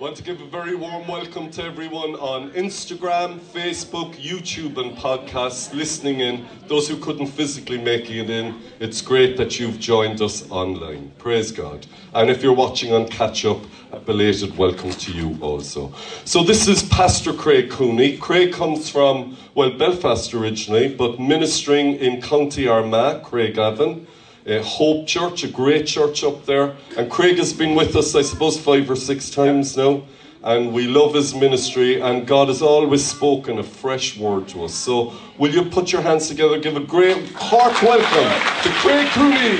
want 0.00 0.16
to 0.16 0.22
give 0.22 0.40
a 0.40 0.46
very 0.46 0.74
warm 0.74 1.06
welcome 1.06 1.50
to 1.50 1.62
everyone 1.62 2.14
on 2.14 2.50
Instagram, 2.52 3.38
Facebook, 3.38 4.14
YouTube, 4.14 4.78
and 4.78 4.96
podcasts 4.96 5.74
listening 5.74 6.20
in. 6.20 6.46
Those 6.68 6.88
who 6.88 6.96
couldn't 6.96 7.26
physically 7.26 7.76
make 7.76 8.10
it 8.10 8.30
in, 8.30 8.62
it's 8.78 9.02
great 9.02 9.36
that 9.36 9.60
you've 9.60 9.78
joined 9.78 10.22
us 10.22 10.50
online. 10.50 11.12
Praise 11.18 11.52
God. 11.52 11.86
And 12.14 12.30
if 12.30 12.42
you're 12.42 12.54
watching 12.54 12.94
on 12.94 13.08
catch 13.08 13.44
up, 13.44 13.58
a 13.92 14.00
belated 14.00 14.56
welcome 14.56 14.90
to 14.90 15.12
you 15.12 15.36
also. 15.42 15.92
So, 16.24 16.44
this 16.44 16.66
is 16.66 16.82
Pastor 16.84 17.34
Craig 17.34 17.70
Cooney. 17.70 18.16
Craig 18.16 18.54
comes 18.54 18.88
from, 18.88 19.36
well, 19.54 19.76
Belfast 19.76 20.32
originally, 20.32 20.94
but 20.94 21.20
ministering 21.20 21.96
in 21.96 22.22
County 22.22 22.66
Armagh, 22.66 23.22
Craig 23.22 23.54
Craigavon 23.54 24.06
uh, 24.46 24.62
Hope 24.62 25.06
Church, 25.06 25.44
a 25.44 25.48
great 25.48 25.86
church 25.86 26.24
up 26.24 26.46
there. 26.46 26.76
And 26.96 27.10
Craig 27.10 27.38
has 27.38 27.52
been 27.52 27.74
with 27.74 27.96
us, 27.96 28.14
I 28.14 28.22
suppose, 28.22 28.58
five 28.58 28.90
or 28.90 28.96
six 28.96 29.30
times 29.30 29.76
now. 29.76 30.02
And 30.42 30.72
we 30.72 30.86
love 30.86 31.12
his 31.14 31.34
ministry, 31.34 32.00
and 32.00 32.26
God 32.26 32.48
has 32.48 32.62
always 32.62 33.04
spoken 33.04 33.58
a 33.58 33.62
fresh 33.62 34.16
word 34.16 34.48
to 34.48 34.64
us. 34.64 34.72
So, 34.72 35.12
will 35.36 35.52
you 35.52 35.66
put 35.66 35.92
your 35.92 36.00
hands 36.00 36.28
together, 36.28 36.58
give 36.58 36.76
a 36.76 36.80
great 36.80 37.30
heart 37.34 37.82
welcome 37.82 38.62
to 38.62 38.78
Craig 38.78 39.06
Cooney? 39.10 39.58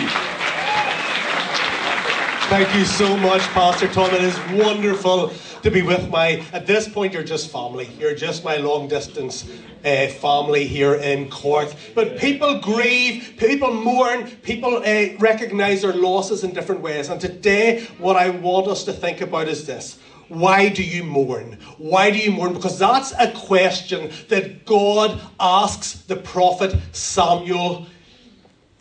Thank 2.48 2.74
you 2.74 2.86
so 2.86 3.14
much, 3.18 3.42
Pastor 3.52 3.88
Tom. 3.88 4.12
It 4.14 4.22
is 4.22 4.38
wonderful 4.52 5.32
to 5.62 5.70
be 5.70 5.82
with 5.82 6.08
my, 6.08 6.44
at 6.52 6.66
this 6.66 6.88
point, 6.88 7.12
you're 7.12 7.22
just 7.22 7.50
family. 7.50 7.90
You're 7.98 8.14
just 8.14 8.44
my 8.44 8.56
long 8.56 8.88
distance 8.88 9.48
uh, 9.84 10.06
family 10.08 10.66
here 10.66 10.94
in 10.94 11.30
Cork. 11.30 11.74
But 11.94 12.18
people 12.18 12.60
grieve, 12.60 13.34
people 13.36 13.72
mourn, 13.72 14.30
people 14.42 14.78
uh, 14.78 15.16
recognize 15.18 15.82
their 15.82 15.92
losses 15.92 16.44
in 16.44 16.52
different 16.52 16.80
ways. 16.80 17.08
And 17.08 17.20
today, 17.20 17.84
what 17.98 18.16
I 18.16 18.30
want 18.30 18.68
us 18.68 18.84
to 18.84 18.92
think 18.92 19.20
about 19.20 19.48
is 19.48 19.66
this. 19.66 19.98
Why 20.28 20.68
do 20.68 20.84
you 20.84 21.02
mourn? 21.02 21.58
Why 21.76 22.10
do 22.10 22.18
you 22.18 22.30
mourn? 22.30 22.54
Because 22.54 22.78
that's 22.78 23.12
a 23.18 23.32
question 23.32 24.12
that 24.28 24.64
God 24.64 25.20
asks 25.40 25.94
the 26.02 26.16
prophet 26.16 26.78
Samuel 26.92 27.86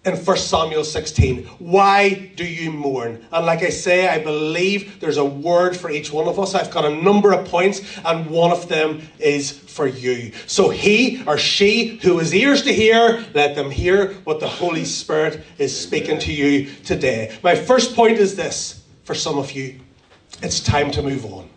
in 0.05 0.15
1 0.15 0.37
Samuel 0.37 0.83
16. 0.83 1.43
Why 1.59 2.31
do 2.35 2.45
you 2.45 2.71
mourn? 2.71 3.25
And 3.31 3.45
like 3.45 3.63
I 3.63 3.69
say, 3.69 4.07
I 4.07 4.19
believe 4.19 4.99
there's 4.99 5.17
a 5.17 5.25
word 5.25 5.75
for 5.75 5.91
each 5.91 6.11
one 6.11 6.27
of 6.27 6.39
us. 6.39 6.55
I've 6.55 6.71
got 6.71 6.85
a 6.85 6.95
number 6.95 7.33
of 7.33 7.47
points, 7.47 7.81
and 8.05 8.29
one 8.29 8.51
of 8.51 8.69
them 8.69 9.01
is 9.19 9.51
for 9.51 9.87
you. 9.87 10.31
So 10.47 10.69
he 10.69 11.23
or 11.27 11.37
she 11.37 11.97
who 11.97 12.17
has 12.19 12.33
ears 12.33 12.63
to 12.63 12.73
hear, 12.73 13.25
let 13.33 13.55
them 13.55 13.69
hear 13.69 14.13
what 14.23 14.39
the 14.39 14.47
Holy 14.47 14.85
Spirit 14.85 15.43
is 15.57 15.77
speaking 15.77 16.19
to 16.19 16.33
you 16.33 16.69
today. 16.85 17.37
My 17.43 17.55
first 17.55 17.95
point 17.95 18.17
is 18.17 18.35
this 18.35 18.83
for 19.03 19.15
some 19.15 19.37
of 19.37 19.51
you 19.51 19.79
it's 20.41 20.61
time 20.61 20.89
to 20.91 21.01
move 21.01 21.25
on. 21.25 21.49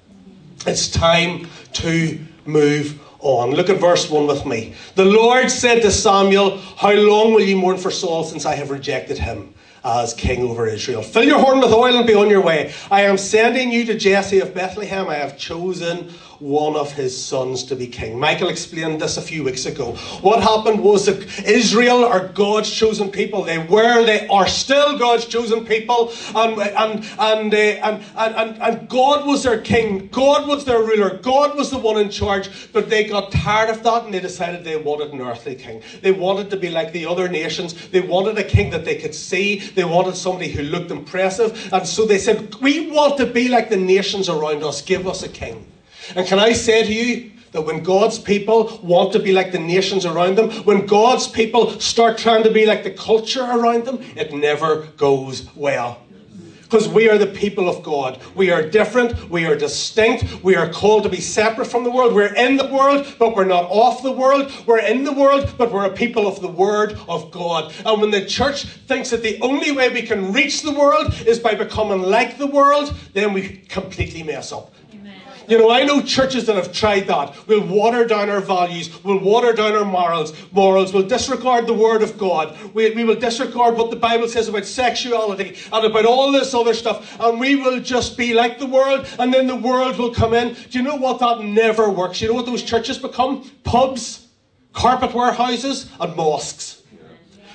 It's 0.66 0.88
time 0.88 1.46
to 1.74 2.18
move 2.44 3.00
on. 3.22 3.52
Look 3.52 3.70
at 3.70 3.78
verse 3.80 4.10
1 4.10 4.26
with 4.26 4.44
me. 4.44 4.74
The 4.94 5.04
Lord 5.04 5.50
said 5.50 5.80
to 5.82 5.90
Samuel, 5.90 6.58
How 6.76 6.92
long 6.92 7.32
will 7.32 7.42
you 7.42 7.56
mourn 7.56 7.78
for 7.78 7.90
Saul 7.90 8.24
since 8.24 8.44
I 8.44 8.54
have 8.54 8.70
rejected 8.70 9.18
him? 9.18 9.54
as 9.84 10.14
king 10.14 10.42
over 10.42 10.66
Israel. 10.66 11.02
Fill 11.02 11.24
your 11.24 11.40
horn 11.40 11.60
with 11.60 11.72
oil 11.72 11.96
and 11.96 12.06
be 12.06 12.14
on 12.14 12.30
your 12.30 12.40
way. 12.40 12.72
I 12.90 13.02
am 13.02 13.18
sending 13.18 13.72
you 13.72 13.84
to 13.86 13.98
Jesse 13.98 14.38
of 14.38 14.54
Bethlehem. 14.54 15.08
I 15.08 15.16
have 15.16 15.36
chosen 15.36 16.12
one 16.42 16.74
of 16.74 16.92
his 16.92 17.16
sons 17.16 17.62
to 17.62 17.76
be 17.76 17.86
king. 17.86 18.18
Michael 18.18 18.48
explained 18.48 19.00
this 19.00 19.16
a 19.16 19.22
few 19.22 19.44
weeks 19.44 19.64
ago. 19.64 19.92
What 20.22 20.42
happened 20.42 20.82
was 20.82 21.06
that 21.06 21.46
Israel 21.46 22.04
are 22.04 22.26
God's 22.26 22.68
chosen 22.68 23.10
people. 23.10 23.44
They 23.44 23.58
were, 23.58 24.04
they 24.04 24.26
are 24.26 24.48
still 24.48 24.98
God's 24.98 25.26
chosen 25.26 25.64
people, 25.64 26.12
and 26.34 26.58
and 26.58 27.04
and, 27.18 27.54
uh, 27.54 27.56
and, 27.56 28.04
and, 28.16 28.34
and, 28.34 28.62
and 28.62 28.88
God 28.88 29.24
was 29.24 29.44
their 29.44 29.60
king. 29.60 30.08
God 30.08 30.48
was 30.48 30.64
their 30.64 30.80
ruler. 30.80 31.16
God 31.18 31.56
was 31.56 31.70
the 31.70 31.78
one 31.78 32.00
in 32.00 32.10
charge. 32.10 32.72
But 32.72 32.90
they 32.90 33.04
got 33.04 33.30
tired 33.30 33.70
of 33.70 33.84
that, 33.84 34.04
and 34.04 34.12
they 34.12 34.20
decided 34.20 34.64
they 34.64 34.76
wanted 34.76 35.12
an 35.12 35.20
earthly 35.20 35.54
king. 35.54 35.82
They 36.00 36.12
wanted 36.12 36.50
to 36.50 36.56
be 36.56 36.70
like 36.70 36.92
the 36.92 37.06
other 37.06 37.28
nations. 37.28 37.74
They 37.90 38.00
wanted 38.00 38.36
a 38.36 38.44
king 38.44 38.70
that 38.70 38.84
they 38.84 38.96
could 38.96 39.14
see. 39.14 39.60
They 39.60 39.84
wanted 39.84 40.16
somebody 40.16 40.48
who 40.48 40.62
looked 40.62 40.90
impressive, 40.90 41.72
and 41.72 41.86
so 41.86 42.04
they 42.04 42.18
said, 42.18 42.56
"We 42.56 42.90
want 42.90 43.16
to 43.18 43.26
be 43.26 43.48
like 43.48 43.68
the 43.68 43.76
nations 43.76 44.28
around 44.28 44.64
us. 44.64 44.82
Give 44.82 45.06
us 45.06 45.22
a 45.22 45.28
king." 45.28 45.71
And 46.14 46.26
can 46.26 46.38
I 46.38 46.52
say 46.52 46.84
to 46.84 46.92
you 46.92 47.30
that 47.52 47.62
when 47.62 47.82
God's 47.82 48.18
people 48.18 48.80
want 48.82 49.12
to 49.12 49.18
be 49.18 49.32
like 49.32 49.52
the 49.52 49.58
nations 49.58 50.06
around 50.06 50.36
them, 50.36 50.50
when 50.64 50.86
God's 50.86 51.28
people 51.28 51.78
start 51.80 52.18
trying 52.18 52.42
to 52.44 52.50
be 52.50 52.66
like 52.66 52.82
the 52.82 52.90
culture 52.90 53.44
around 53.44 53.84
them, 53.84 53.98
it 54.16 54.32
never 54.32 54.86
goes 54.96 55.48
well. 55.54 56.02
Because 56.62 56.88
we 56.88 57.10
are 57.10 57.18
the 57.18 57.26
people 57.26 57.68
of 57.68 57.82
God. 57.82 58.18
We 58.34 58.50
are 58.50 58.62
different. 58.62 59.28
We 59.28 59.44
are 59.44 59.54
distinct. 59.54 60.42
We 60.42 60.56
are 60.56 60.72
called 60.72 61.02
to 61.02 61.10
be 61.10 61.20
separate 61.20 61.66
from 61.66 61.84
the 61.84 61.90
world. 61.90 62.14
We're 62.14 62.34
in 62.34 62.56
the 62.56 62.66
world, 62.66 63.14
but 63.18 63.36
we're 63.36 63.44
not 63.44 63.64
off 63.64 64.02
the 64.02 64.10
world. 64.10 64.50
We're 64.64 64.78
in 64.78 65.04
the 65.04 65.12
world, 65.12 65.52
but 65.58 65.70
we're 65.70 65.84
a 65.84 65.90
people 65.90 66.26
of 66.26 66.40
the 66.40 66.48
Word 66.48 66.98
of 67.10 67.30
God. 67.30 67.74
And 67.84 68.00
when 68.00 68.10
the 68.10 68.24
church 68.24 68.64
thinks 68.64 69.10
that 69.10 69.22
the 69.22 69.38
only 69.42 69.72
way 69.72 69.90
we 69.90 70.00
can 70.00 70.32
reach 70.32 70.62
the 70.62 70.72
world 70.72 71.12
is 71.26 71.38
by 71.38 71.54
becoming 71.54 72.00
like 72.00 72.38
the 72.38 72.46
world, 72.46 72.94
then 73.12 73.34
we 73.34 73.58
completely 73.68 74.22
mess 74.22 74.50
up. 74.50 74.74
You 75.48 75.58
know, 75.58 75.70
I 75.70 75.84
know 75.84 76.00
churches 76.00 76.46
that 76.46 76.56
have 76.56 76.72
tried 76.72 77.06
that. 77.06 77.34
We'll 77.46 77.66
water 77.66 78.06
down 78.06 78.30
our 78.30 78.40
values. 78.40 79.02
We'll 79.02 79.18
water 79.18 79.52
down 79.52 79.74
our 79.74 79.84
morals. 79.84 80.32
Morals. 80.52 80.92
We'll 80.92 81.06
disregard 81.06 81.66
the 81.66 81.74
Word 81.74 82.02
of 82.02 82.18
God. 82.18 82.56
We, 82.74 82.90
we 82.90 83.04
will 83.04 83.16
disregard 83.16 83.76
what 83.76 83.90
the 83.90 83.96
Bible 83.96 84.28
says 84.28 84.48
about 84.48 84.64
sexuality 84.64 85.56
and 85.72 85.84
about 85.84 86.04
all 86.04 86.32
this 86.32 86.54
other 86.54 86.74
stuff. 86.74 87.18
And 87.20 87.40
we 87.40 87.56
will 87.56 87.80
just 87.80 88.16
be 88.16 88.34
like 88.34 88.58
the 88.58 88.66
world. 88.66 89.06
And 89.18 89.32
then 89.32 89.46
the 89.46 89.56
world 89.56 89.98
will 89.98 90.14
come 90.14 90.34
in. 90.34 90.54
Do 90.54 90.78
you 90.78 90.82
know 90.82 90.96
what? 90.96 91.18
That 91.20 91.42
never 91.42 91.90
works. 91.90 92.20
You 92.20 92.28
know 92.28 92.34
what 92.34 92.46
those 92.46 92.62
churches 92.62 92.98
become? 92.98 93.50
Pubs, 93.64 94.28
carpet 94.72 95.14
warehouses, 95.14 95.90
and 96.00 96.14
mosques 96.16 96.81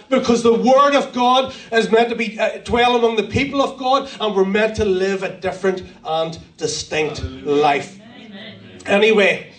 because 0.09 0.43
the 0.43 0.53
Word 0.53 0.95
of 0.95 1.13
God 1.13 1.53
is 1.71 1.91
meant 1.91 2.09
to 2.09 2.15
be 2.15 2.39
uh, 2.39 2.59
dwell 2.63 2.95
among 2.95 3.15
the 3.15 3.23
people 3.23 3.61
of 3.61 3.77
God, 3.77 4.09
and 4.19 4.35
we're 4.35 4.45
meant 4.45 4.75
to 4.77 4.85
live 4.85 5.23
a 5.23 5.29
different 5.39 5.83
and 6.03 6.37
distinct 6.57 7.23
life. 7.43 7.99
Anyway, 8.85 9.51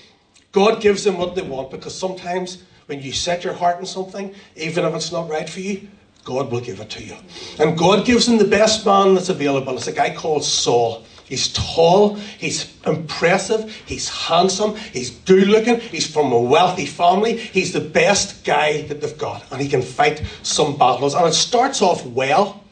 God 0.52 0.80
gives 0.80 1.04
them 1.04 1.18
what 1.18 1.34
they 1.34 1.42
want 1.42 1.70
because 1.70 1.94
sometimes 1.96 2.64
when 2.86 3.02
you 3.02 3.12
set 3.12 3.44
your 3.44 3.52
heart 3.52 3.76
on 3.76 3.86
something, 3.86 4.34
even 4.56 4.84
if 4.84 4.94
it's 4.94 5.12
not 5.12 5.28
right 5.28 5.48
for 5.48 5.60
you, 5.60 5.88
God 6.24 6.50
will 6.50 6.60
give 6.60 6.80
it 6.80 6.90
to 6.90 7.02
you. 7.02 7.16
And 7.58 7.76
God 7.76 8.06
gives 8.06 8.26
them 8.26 8.38
the 8.38 8.46
best 8.46 8.84
man 8.84 9.14
that's 9.14 9.28
available. 9.28 9.76
It's 9.76 9.86
a 9.86 9.92
guy 9.92 10.14
called 10.14 10.44
Saul. 10.44 11.04
He's 11.28 11.52
tall, 11.52 12.14
he's 12.14 12.74
impressive, 12.86 13.70
he's 13.84 14.08
handsome, 14.08 14.76
he's 14.76 15.10
good 15.10 15.46
looking, 15.46 15.78
he's 15.78 16.10
from 16.10 16.32
a 16.32 16.40
wealthy 16.40 16.86
family, 16.86 17.36
he's 17.36 17.74
the 17.74 17.82
best 17.82 18.46
guy 18.46 18.82
that 18.82 19.02
they've 19.02 19.18
got, 19.18 19.44
and 19.52 19.60
he 19.60 19.68
can 19.68 19.82
fight 19.82 20.22
some 20.42 20.78
battles. 20.78 21.14
And 21.14 21.26
it 21.26 21.34
starts 21.34 21.82
off 21.82 22.04
well, 22.06 22.64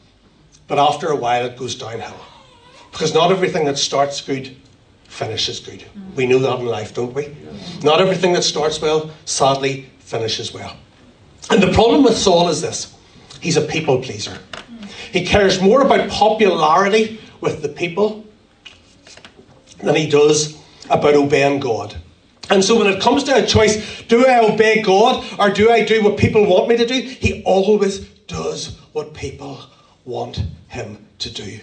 but 0.67 0.79
after 0.79 1.09
a 1.09 1.15
while 1.15 1.45
it 1.45 1.55
goes 1.55 1.75
downhill. 1.75 2.19
Because 2.91 3.13
not 3.13 3.31
everything 3.31 3.65
that 3.65 3.77
starts 3.77 4.21
good 4.21 4.57
finishes 5.03 5.59
good. 5.59 5.83
We 6.15 6.25
know 6.25 6.39
that 6.39 6.59
in 6.59 6.65
life, 6.65 6.95
don't 6.95 7.13
we? 7.13 7.35
Not 7.83 8.01
everything 8.01 8.33
that 8.33 8.43
starts 8.43 8.81
well, 8.81 9.11
sadly, 9.25 9.87
finishes 9.99 10.51
well. 10.51 10.75
And 11.51 11.61
the 11.61 11.71
problem 11.73 12.03
with 12.03 12.17
Saul 12.17 12.49
is 12.49 12.59
this 12.59 12.95
he's 13.39 13.55
a 13.55 13.61
people 13.61 14.01
pleaser. 14.01 14.39
He 15.11 15.23
cares 15.23 15.61
more 15.61 15.83
about 15.83 16.09
popularity 16.09 17.21
with 17.39 17.61
the 17.61 17.69
people 17.69 18.25
than 19.79 19.95
he 19.95 20.09
does 20.09 20.57
about 20.89 21.15
obeying 21.15 21.59
God. 21.59 21.97
And 22.49 22.63
so 22.63 22.77
when 22.77 22.87
it 22.87 23.01
comes 23.01 23.23
to 23.25 23.35
a 23.35 23.45
choice, 23.45 24.03
do 24.03 24.25
I 24.25 24.39
obey 24.39 24.81
God 24.81 25.25
or 25.37 25.49
do 25.49 25.69
I 25.69 25.83
do 25.83 26.03
what 26.03 26.17
people 26.17 26.45
want 26.45 26.69
me 26.69 26.77
to 26.77 26.85
do? 26.85 27.01
He 27.01 27.43
always 27.43 27.99
does 27.99 28.77
what 28.93 29.13
people 29.13 29.61
want 30.05 30.41
him 30.69 31.05
to 31.19 31.29
do. 31.29 31.59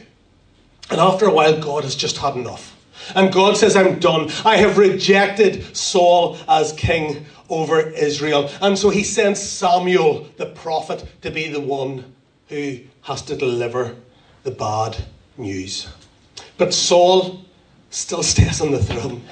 And 0.90 1.00
after 1.00 1.26
a 1.26 1.32
while, 1.32 1.58
God 1.58 1.84
has 1.84 1.96
just 1.96 2.18
had 2.18 2.36
enough. 2.36 2.76
And 3.14 3.32
God 3.32 3.56
says, 3.56 3.76
I'm 3.76 3.98
done. 3.98 4.30
I 4.44 4.56
have 4.58 4.78
rejected 4.78 5.76
Saul 5.76 6.38
as 6.48 6.72
king 6.72 7.26
over 7.48 7.80
Israel. 7.80 8.50
And 8.60 8.78
so 8.78 8.90
he 8.90 9.02
sends 9.02 9.42
Samuel, 9.42 10.26
the 10.36 10.46
prophet, 10.46 11.06
to 11.22 11.30
be 11.30 11.48
the 11.48 11.60
one 11.60 12.14
who 12.48 12.78
has 13.02 13.22
to 13.22 13.36
deliver 13.36 13.96
the 14.42 14.50
bad 14.50 15.04
news. 15.36 15.88
But 16.56 16.72
Saul 16.72 17.44
still 17.94 18.24
stays 18.24 18.60
on 18.60 18.72
the 18.72 18.82
throne. 18.82 19.22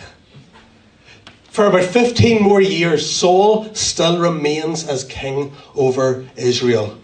For 1.50 1.66
about 1.66 1.84
15 1.84 2.40
more 2.40 2.60
years, 2.60 3.10
Saul 3.10 3.74
still 3.74 4.18
remains 4.18 4.88
as 4.88 5.04
king 5.04 5.52
over 5.74 6.26
Israel, 6.36 6.96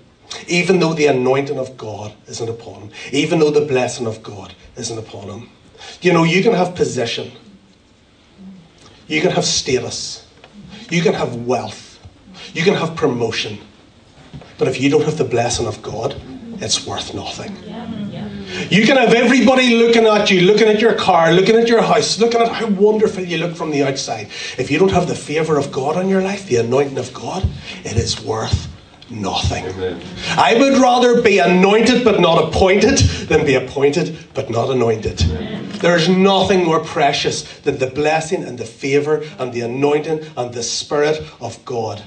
even 0.46 0.78
though 0.78 0.94
the 0.94 1.06
anointing 1.06 1.58
of 1.58 1.76
God 1.76 2.14
isn't 2.28 2.48
upon 2.48 2.82
him, 2.82 2.90
even 3.12 3.40
though 3.40 3.50
the 3.50 3.66
blessing 3.66 4.06
of 4.06 4.22
God 4.22 4.54
isn't 4.76 4.98
upon 4.98 5.28
him. 5.28 5.50
You 6.00 6.12
know, 6.12 6.24
you 6.24 6.42
can 6.42 6.54
have 6.54 6.74
position, 6.74 7.32
you 9.06 9.20
can 9.20 9.32
have 9.32 9.44
status, 9.44 10.26
you 10.90 11.02
can 11.02 11.14
have 11.14 11.34
wealth, 11.34 11.98
you 12.54 12.62
can 12.62 12.74
have 12.74 12.96
promotion, 12.96 13.58
but 14.56 14.68
if 14.68 14.80
you 14.80 14.88
don't 14.88 15.04
have 15.04 15.18
the 15.18 15.24
blessing 15.24 15.66
of 15.66 15.82
God, 15.82 16.20
it's 16.60 16.86
worth 16.86 17.14
nothing. 17.14 17.54
You 18.70 18.84
can 18.84 18.98
have 18.98 19.14
everybody 19.14 19.76
looking 19.76 20.04
at 20.04 20.30
you, 20.30 20.42
looking 20.42 20.68
at 20.68 20.80
your 20.80 20.94
car, 20.94 21.32
looking 21.32 21.56
at 21.56 21.68
your 21.68 21.80
house, 21.80 22.18
looking 22.18 22.40
at 22.40 22.52
how 22.52 22.66
wonderful 22.66 23.24
you 23.24 23.38
look 23.38 23.56
from 23.56 23.70
the 23.70 23.82
outside. 23.82 24.26
If 24.58 24.70
you 24.70 24.78
don't 24.78 24.92
have 24.92 25.08
the 25.08 25.14
favour 25.14 25.56
of 25.56 25.72
God 25.72 25.96
on 25.96 26.08
your 26.08 26.20
life, 26.20 26.46
the 26.46 26.56
anointing 26.56 26.98
of 26.98 27.14
God, 27.14 27.48
it 27.84 27.96
is 27.96 28.22
worth 28.22 28.68
nothing. 29.10 29.64
Amen. 29.64 30.02
I 30.36 30.54
would 30.58 30.78
rather 30.78 31.22
be 31.22 31.38
anointed 31.38 32.04
but 32.04 32.20
not 32.20 32.48
appointed 32.48 32.98
than 33.28 33.46
be 33.46 33.54
appointed 33.54 34.18
but 34.34 34.50
not 34.50 34.68
anointed. 34.68 35.22
Amen. 35.22 35.70
There's 35.80 36.08
nothing 36.08 36.64
more 36.64 36.80
precious 36.80 37.44
than 37.60 37.78
the 37.78 37.86
blessing 37.86 38.44
and 38.44 38.58
the 38.58 38.66
favour 38.66 39.24
and 39.38 39.52
the 39.52 39.62
anointing 39.62 40.26
and 40.36 40.52
the 40.52 40.62
Spirit 40.62 41.22
of 41.40 41.64
God. 41.64 42.02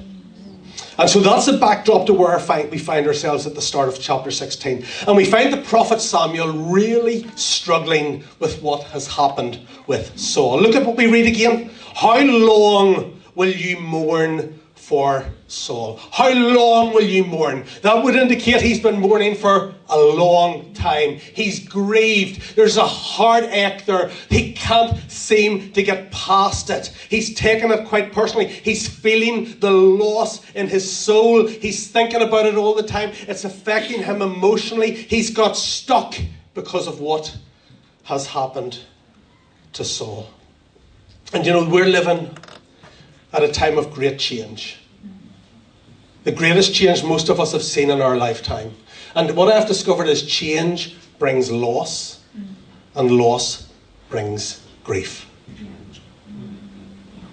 And 0.98 1.10
so 1.10 1.20
that's 1.20 1.46
the 1.46 1.58
backdrop 1.58 2.06
to 2.08 2.14
where 2.14 2.38
we 2.72 2.78
find 2.78 3.08
ourselves 3.08 3.48
at 3.48 3.56
the 3.56 3.62
start 3.62 3.90
of 3.90 4.00
chapter 4.00 4.32
16. 4.32 4.86
And 5.08 5.18
we 5.18 5.26
find 5.26 5.52
the 5.52 5.62
prophet 5.62 6.02
Samuel 6.02 6.54
really 6.54 7.28
struggling 7.36 8.24
with 8.40 8.62
what 8.62 8.84
has 8.86 9.08
happened 9.08 9.60
with 9.88 10.18
Saul. 10.18 10.62
Look 10.62 10.76
at 10.76 10.86
what 10.86 10.98
we 10.98 11.08
read 11.08 11.28
again. 11.28 11.72
How 11.96 12.20
long 12.20 13.22
will 13.36 13.50
you 13.50 13.80
mourn 13.80 14.60
for 14.76 15.26
Saul. 15.52 16.00
How 16.12 16.32
long 16.32 16.94
will 16.94 17.04
you 17.04 17.26
mourn? 17.26 17.66
That 17.82 18.04
would 18.04 18.16
indicate 18.16 18.62
he's 18.62 18.80
been 18.80 19.02
mourning 19.02 19.36
for 19.36 19.74
a 19.90 20.00
long 20.00 20.74
time. 20.74 21.18
He's 21.18 21.68
grieved. 21.68 22.56
There's 22.56 22.78
a 22.78 22.88
heartache 22.88 23.86
there. 23.86 24.10
He 24.30 24.54
can't 24.54 24.98
seem 25.12 25.74
to 25.74 25.84
get 25.84 26.10
past 26.12 26.70
it. 26.70 26.88
He's 27.10 27.36
taken 27.36 27.70
it 27.72 27.86
quite 27.88 28.14
personally. 28.14 28.48
He's 28.48 28.88
feeling 28.88 29.60
the 29.60 29.72
loss 29.72 30.50
in 30.54 30.68
his 30.68 30.90
soul. 30.90 31.46
He's 31.46 31.88
thinking 31.88 32.22
about 32.22 32.46
it 32.46 32.56
all 32.56 32.74
the 32.74 32.84
time. 32.84 33.12
It's 33.28 33.44
affecting 33.44 34.04
him 34.04 34.22
emotionally. 34.22 34.94
He's 34.94 35.32
got 35.32 35.58
stuck 35.58 36.16
because 36.54 36.88
of 36.88 37.02
what 37.02 37.38
has 38.04 38.26
happened 38.26 38.80
to 39.74 39.84
Saul. 39.84 40.30
And 41.34 41.46
you 41.46 41.52
know, 41.52 41.68
we're 41.68 41.88
living 41.88 42.38
at 43.34 43.44
a 43.44 43.52
time 43.52 43.78
of 43.78 43.92
great 43.92 44.18
change 44.18 44.81
the 46.24 46.32
greatest 46.32 46.74
change 46.74 47.04
most 47.04 47.30
of 47.30 47.40
us 47.40 47.52
have 47.52 47.64
seen 47.64 47.90
in 47.90 48.02
our 48.02 48.18
lifetime. 48.18 48.74
And 49.16 49.36
what 49.36 49.52
I've 49.52 49.68
discovered 49.68 50.08
is 50.08 50.24
change 50.24 50.96
brings 51.20 51.52
loss, 51.52 52.20
and 52.96 53.12
loss 53.12 53.70
brings 54.10 54.66
grief. 54.84 55.28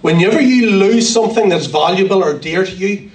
Whenever 0.01 0.41
you 0.41 0.71
lose 0.71 1.09
something 1.09 1.49
that's 1.49 1.67
valuable 1.67 2.23
or 2.23 2.39
dear 2.39 2.65
to 2.65 2.73
you, 2.73 3.11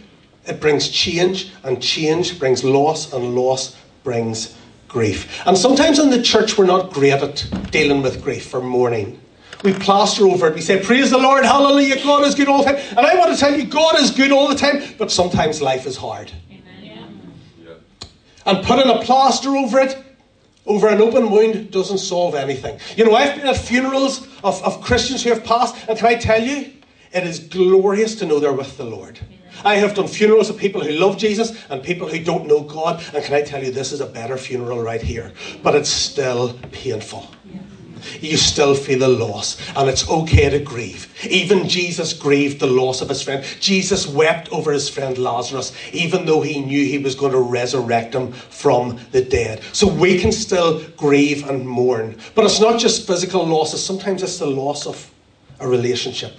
it 0.45 0.59
brings 0.59 0.89
change, 0.89 1.51
and 1.63 1.81
change 1.81 2.37
brings 2.37 2.63
loss, 2.63 3.13
and 3.13 3.35
loss 3.35 3.77
brings 4.03 4.57
grief. 4.87 5.41
And 5.47 5.57
sometimes 5.57 5.99
in 5.99 6.09
the 6.09 6.21
church, 6.21 6.57
we're 6.57 6.65
not 6.65 6.91
great 6.91 7.13
at 7.13 7.71
dealing 7.71 8.01
with 8.01 8.21
grief 8.21 8.53
or 8.53 8.61
mourning 8.61 9.19
we 9.63 9.73
plaster 9.73 10.25
over 10.25 10.47
it. 10.47 10.55
We 10.55 10.61
say, 10.61 10.83
Praise 10.83 11.09
the 11.09 11.17
Lord, 11.17 11.45
hallelujah, 11.45 12.03
God 12.03 12.23
is 12.23 12.35
good 12.35 12.47
all 12.47 12.63
the 12.63 12.71
time. 12.71 12.75
And 12.75 12.99
I 12.99 13.15
want 13.15 13.33
to 13.33 13.39
tell 13.39 13.57
you, 13.57 13.65
God 13.65 13.99
is 13.99 14.11
good 14.11 14.31
all 14.31 14.47
the 14.47 14.55
time, 14.55 14.83
but 14.97 15.11
sometimes 15.11 15.61
life 15.61 15.87
is 15.87 15.95
hard. 15.97 16.31
And 18.45 18.63
putting 18.65 18.91
a 18.91 19.01
plaster 19.01 19.55
over 19.55 19.79
it, 19.79 19.97
over 20.65 20.89
an 20.89 20.99
open 21.01 21.31
wound, 21.31 21.71
doesn't 21.71 21.99
solve 21.99 22.35
anything. 22.35 22.77
You 22.97 23.05
know, 23.05 23.15
I've 23.15 23.37
been 23.37 23.47
at 23.47 23.57
funerals 23.57 24.27
of, 24.43 24.61
of 24.63 24.81
Christians 24.81 25.23
who 25.23 25.29
have 25.29 25.45
passed, 25.45 25.75
and 25.87 25.97
can 25.97 26.07
I 26.07 26.15
tell 26.15 26.41
you, 26.41 26.73
it 27.13 27.23
is 27.23 27.39
glorious 27.39 28.15
to 28.15 28.25
know 28.25 28.39
they're 28.39 28.51
with 28.51 28.75
the 28.75 28.83
Lord. 28.83 29.17
I 29.63 29.75
have 29.75 29.93
done 29.93 30.07
funerals 30.07 30.49
of 30.49 30.57
people 30.57 30.83
who 30.83 30.91
love 30.91 31.17
Jesus 31.17 31.57
and 31.69 31.81
people 31.81 32.09
who 32.09 32.21
don't 32.21 32.47
know 32.47 32.61
God, 32.61 33.01
and 33.13 33.23
can 33.23 33.33
I 33.33 33.43
tell 33.43 33.63
you, 33.63 33.71
this 33.71 33.93
is 33.93 34.01
a 34.01 34.05
better 34.05 34.35
funeral 34.35 34.81
right 34.81 35.01
here. 35.01 35.31
But 35.61 35.75
it's 35.75 35.89
still 35.89 36.59
painful 36.71 37.29
you 38.21 38.37
still 38.37 38.75
feel 38.75 39.05
a 39.05 39.07
loss, 39.07 39.57
and 39.75 39.89
it's 39.89 40.09
okay 40.09 40.49
to 40.49 40.59
grieve. 40.59 41.13
Even 41.29 41.67
Jesus 41.67 42.13
grieved 42.13 42.59
the 42.59 42.67
loss 42.67 43.01
of 43.01 43.09
his 43.09 43.21
friend. 43.21 43.43
Jesus 43.59 44.07
wept 44.07 44.49
over 44.51 44.71
his 44.71 44.89
friend 44.89 45.17
Lazarus, 45.17 45.73
even 45.91 46.25
though 46.25 46.41
he 46.41 46.61
knew 46.61 46.85
he 46.85 46.97
was 46.97 47.15
going 47.15 47.31
to 47.31 47.39
resurrect 47.39 48.15
him 48.15 48.31
from 48.31 48.99
the 49.11 49.23
dead. 49.23 49.61
So 49.73 49.87
we 49.87 50.19
can 50.19 50.31
still 50.31 50.83
grieve 50.97 51.49
and 51.49 51.67
mourn. 51.67 52.17
But 52.35 52.45
it's 52.45 52.59
not 52.59 52.79
just 52.79 53.07
physical 53.07 53.45
losses, 53.45 53.83
sometimes 53.83 54.23
it's 54.23 54.39
the 54.39 54.47
loss 54.47 54.85
of 54.87 55.11
a 55.59 55.67
relationship. 55.67 56.33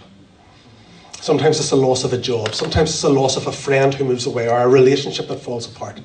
Sometimes 1.21 1.59
it's 1.59 1.71
the 1.71 1.77
loss 1.77 2.05
of 2.05 2.13
a 2.13 2.19
job. 2.19 2.55
Sometimes 2.55 2.91
it's 2.91 3.01
the 3.01 3.09
loss 3.09 3.39
of 3.39 3.47
a 3.47 3.53
friend 3.53 3.95
who 3.95 4.05
moves 4.05 4.27
away 4.27 4.47
or 4.47 4.61
a 4.61 4.69
relationship 4.69 5.27
that 5.29 5.41
falls 5.41 5.67
apart. 5.67 5.99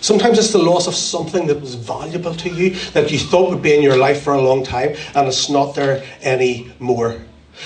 Sometimes 0.00 0.38
it's 0.38 0.52
the 0.52 0.58
loss 0.58 0.86
of 0.86 0.94
something 0.94 1.46
that 1.48 1.60
was 1.60 1.74
valuable 1.74 2.34
to 2.34 2.48
you 2.48 2.70
that 2.92 3.10
you 3.10 3.18
thought 3.18 3.50
would 3.50 3.62
be 3.62 3.74
in 3.74 3.82
your 3.82 3.96
life 3.96 4.22
for 4.22 4.34
a 4.34 4.40
long 4.40 4.62
time 4.62 4.94
and 5.14 5.26
it's 5.26 5.48
not 5.48 5.74
there 5.74 6.04
anymore. 6.22 7.20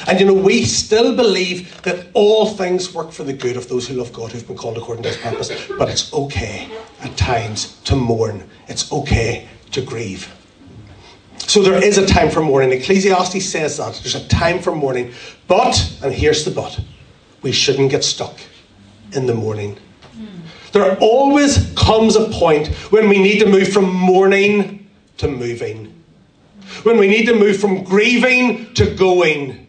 And 0.06 0.19
you 0.19 0.26
know, 0.26 0.34
we 0.34 0.64
still 0.64 1.14
believe 1.14 1.82
that 1.82 2.06
all 2.14 2.46
things 2.46 2.94
work 2.94 3.12
for 3.12 3.25
the 3.25 3.32
good 3.32 3.56
of 3.56 3.69
those 3.69 3.87
who 3.87 3.94
love 3.94 4.12
God 4.12 4.32
who've 4.32 4.46
been 4.46 4.56
called 4.56 4.79
according 4.79 5.02
to 5.02 5.11
his 5.11 5.19
purpose. 5.19 5.50
But 5.79 5.90
it's 5.90 6.12
okay 6.14 6.70
at 7.02 7.17
times 7.17 7.79
to 7.82 7.96
mourn, 7.96 8.49
it's 8.69 8.90
okay 8.90 9.49
to 9.73 9.82
grieve. 9.82 10.34
So 11.38 11.62
there 11.62 11.82
is 11.82 11.99
a 11.99 12.06
time 12.06 12.31
for 12.31 12.40
mourning. 12.40 12.73
Ecclesiastes 12.73 13.44
says 13.44 13.76
that. 13.76 14.00
There's 14.02 14.14
a 14.14 14.26
time 14.29 14.61
for 14.61 14.75
mourning. 14.75 15.12
But, 15.49 15.99
and 16.02 16.14
here's 16.14 16.44
the 16.44 16.50
but, 16.50 16.81
we 17.43 17.52
shouldn't 17.52 17.90
get 17.90 18.05
stuck 18.05 18.38
in 19.12 19.26
the 19.26 19.34
mourning 19.34 19.79
there 20.73 20.97
always 21.01 21.73
comes 21.77 22.17
a 22.17 22.29
point 22.31 22.69
when 22.91 23.09
we 23.09 23.23
need 23.23 23.39
to 23.41 23.47
move 23.47 23.69
from 23.69 23.95
mourning 23.95 24.89
to 25.19 25.29
moving. 25.29 26.03
When 26.83 26.97
we 26.99 27.07
need 27.07 27.27
to 27.27 27.35
move 27.35 27.59
from 27.59 27.85
grieving 27.85 28.73
to 28.75 28.95
going. 28.95 29.69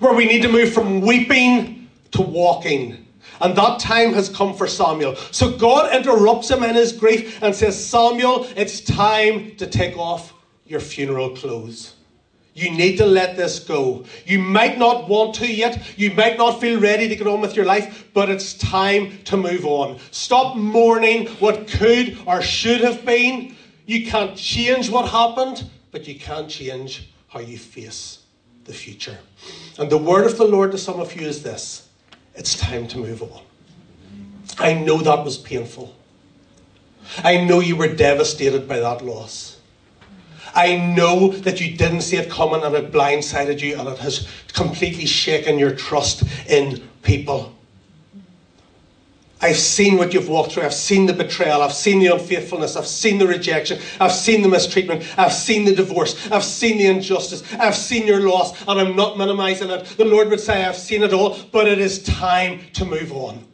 Where 0.00 0.12
we 0.12 0.26
need 0.26 0.42
to 0.42 0.48
move 0.48 0.72
from 0.72 1.00
weeping 1.00 1.88
to 2.12 2.22
walking. 2.22 3.06
And 3.40 3.56
that 3.56 3.80
time 3.80 4.12
has 4.14 4.28
come 4.28 4.54
for 4.54 4.66
Samuel. 4.66 5.16
So 5.30 5.56
God 5.56 5.94
interrupts 5.94 6.50
him 6.50 6.62
in 6.62 6.74
his 6.74 6.92
grief 6.92 7.42
and 7.42 7.54
says, 7.54 7.82
Samuel, 7.84 8.46
it's 8.56 8.80
time 8.80 9.56
to 9.56 9.66
take 9.66 9.96
off 9.96 10.32
your 10.66 10.80
funeral 10.80 11.36
clothes. 11.36 11.94
You 12.54 12.70
need 12.70 12.98
to 12.98 13.06
let 13.06 13.36
this 13.36 13.58
go. 13.58 14.04
You 14.24 14.38
might 14.38 14.78
not 14.78 15.08
want 15.08 15.34
to 15.36 15.52
yet. 15.52 15.98
You 15.98 16.12
might 16.12 16.38
not 16.38 16.60
feel 16.60 16.80
ready 16.80 17.08
to 17.08 17.16
get 17.16 17.26
on 17.26 17.40
with 17.40 17.56
your 17.56 17.66
life, 17.66 18.08
but 18.14 18.30
it's 18.30 18.54
time 18.54 19.18
to 19.24 19.36
move 19.36 19.66
on. 19.66 19.98
Stop 20.12 20.56
mourning 20.56 21.26
what 21.40 21.66
could 21.66 22.16
or 22.26 22.40
should 22.42 22.80
have 22.80 23.04
been. 23.04 23.56
You 23.86 24.06
can't 24.06 24.36
change 24.36 24.88
what 24.88 25.08
happened, 25.08 25.68
but 25.90 26.06
you 26.06 26.14
can 26.14 26.48
change 26.48 27.10
how 27.26 27.40
you 27.40 27.58
face 27.58 28.20
the 28.66 28.72
future. 28.72 29.18
And 29.76 29.90
the 29.90 29.98
word 29.98 30.26
of 30.26 30.38
the 30.38 30.46
Lord 30.46 30.70
to 30.70 30.78
some 30.78 31.00
of 31.00 31.14
you 31.20 31.26
is 31.26 31.42
this 31.42 31.88
it's 32.36 32.56
time 32.58 32.86
to 32.88 32.98
move 32.98 33.22
on. 33.22 33.42
I 34.58 34.74
know 34.74 34.98
that 34.98 35.24
was 35.24 35.38
painful. 35.38 35.94
I 37.22 37.44
know 37.44 37.60
you 37.60 37.76
were 37.76 37.92
devastated 37.92 38.68
by 38.68 38.78
that 38.78 39.04
loss. 39.04 39.53
I 40.54 40.76
know 40.76 41.28
that 41.28 41.60
you 41.60 41.76
didn't 41.76 42.02
see 42.02 42.16
it 42.16 42.30
coming 42.30 42.62
and 42.62 42.74
it 42.74 42.92
blindsided 42.92 43.60
you 43.60 43.78
and 43.78 43.88
it 43.88 43.98
has 43.98 44.28
completely 44.52 45.06
shaken 45.06 45.58
your 45.58 45.74
trust 45.74 46.24
in 46.48 46.88
people. 47.02 47.54
I've 49.44 49.58
seen 49.58 49.98
what 49.98 50.14
you've 50.14 50.28
walked 50.28 50.52
through. 50.52 50.62
I've 50.62 50.72
seen 50.72 51.04
the 51.04 51.12
betrayal. 51.12 51.60
I've 51.60 51.74
seen 51.74 51.98
the 51.98 52.06
unfaithfulness. 52.06 52.76
I've 52.76 52.86
seen 52.86 53.18
the 53.18 53.26
rejection. 53.26 53.78
I've 54.00 54.12
seen 54.12 54.40
the 54.40 54.48
mistreatment. 54.48 55.04
I've 55.18 55.34
seen 55.34 55.66
the 55.66 55.74
divorce. 55.74 56.30
I've 56.30 56.44
seen 56.44 56.78
the 56.78 56.86
injustice. 56.86 57.42
I've 57.52 57.76
seen 57.76 58.06
your 58.06 58.20
loss. 58.20 58.58
And 58.66 58.80
I'm 58.80 58.96
not 58.96 59.18
minimizing 59.18 59.68
it. 59.68 59.84
The 59.98 60.06
Lord 60.06 60.30
would 60.30 60.40
say, 60.40 60.64
I've 60.64 60.78
seen 60.78 61.02
it 61.02 61.12
all, 61.12 61.36
but 61.52 61.68
it 61.68 61.78
is 61.78 62.02
time 62.04 62.62
to 62.72 62.86
move 62.86 63.12
on. 63.12 63.44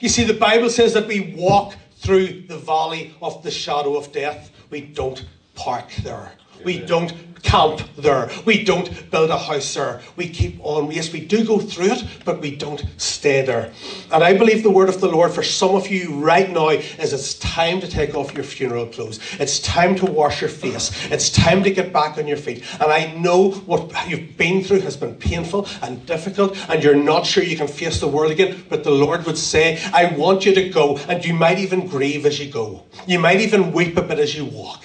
You 0.00 0.08
see, 0.08 0.24
the 0.24 0.34
Bible 0.34 0.68
says 0.68 0.94
that 0.94 1.06
we 1.06 1.32
walk 1.36 1.74
through 1.98 2.46
the 2.48 2.58
valley 2.58 3.14
of 3.22 3.40
the 3.44 3.52
shadow 3.52 3.96
of 3.96 4.10
death. 4.10 4.50
We 4.70 4.80
don't 4.80 5.24
park 5.60 5.92
there. 6.02 6.32
We 6.64 6.78
don't 6.78 7.12
camp 7.42 7.80
there. 7.96 8.30
We 8.44 8.64
don't 8.64 9.10
build 9.10 9.30
a 9.30 9.38
house 9.38 9.74
there. 9.74 10.00
We 10.16 10.28
keep 10.28 10.58
on. 10.62 10.90
Yes, 10.90 11.12
we 11.12 11.20
do 11.20 11.44
go 11.44 11.58
through 11.58 11.92
it, 11.92 12.04
but 12.24 12.40
we 12.40 12.56
don't 12.56 12.84
stay 12.96 13.44
there. 13.44 13.72
And 14.12 14.22
I 14.22 14.36
believe 14.36 14.62
the 14.62 14.70
word 14.70 14.88
of 14.88 15.00
the 15.00 15.08
Lord 15.08 15.32
for 15.32 15.42
some 15.42 15.74
of 15.74 15.88
you 15.88 16.14
right 16.20 16.50
now 16.50 16.68
is 16.68 17.12
it's 17.12 17.34
time 17.34 17.80
to 17.80 17.88
take 17.88 18.14
off 18.14 18.34
your 18.34 18.44
funeral 18.44 18.86
clothes. 18.86 19.20
It's 19.38 19.58
time 19.60 19.94
to 19.96 20.06
wash 20.06 20.40
your 20.40 20.50
face. 20.50 20.90
It's 21.10 21.30
time 21.30 21.62
to 21.64 21.70
get 21.70 21.92
back 21.92 22.18
on 22.18 22.26
your 22.26 22.36
feet. 22.36 22.62
And 22.74 22.92
I 22.92 23.12
know 23.14 23.50
what 23.50 23.90
you've 24.08 24.36
been 24.36 24.62
through 24.62 24.80
has 24.80 24.96
been 24.96 25.14
painful 25.14 25.66
and 25.82 26.04
difficult, 26.06 26.56
and 26.68 26.82
you're 26.82 26.94
not 26.94 27.26
sure 27.26 27.42
you 27.42 27.56
can 27.56 27.68
face 27.68 28.00
the 28.00 28.08
world 28.08 28.32
again. 28.32 28.64
But 28.68 28.84
the 28.84 28.90
Lord 28.90 29.24
would 29.26 29.38
say, 29.38 29.82
I 29.92 30.14
want 30.16 30.44
you 30.44 30.54
to 30.54 30.68
go, 30.68 30.98
and 31.08 31.24
you 31.24 31.34
might 31.34 31.58
even 31.58 31.86
grieve 31.86 32.26
as 32.26 32.38
you 32.38 32.50
go. 32.50 32.84
You 33.06 33.18
might 33.18 33.40
even 33.40 33.72
weep 33.72 33.96
a 33.96 34.02
bit 34.02 34.18
as 34.18 34.36
you 34.36 34.44
walk. 34.44 34.84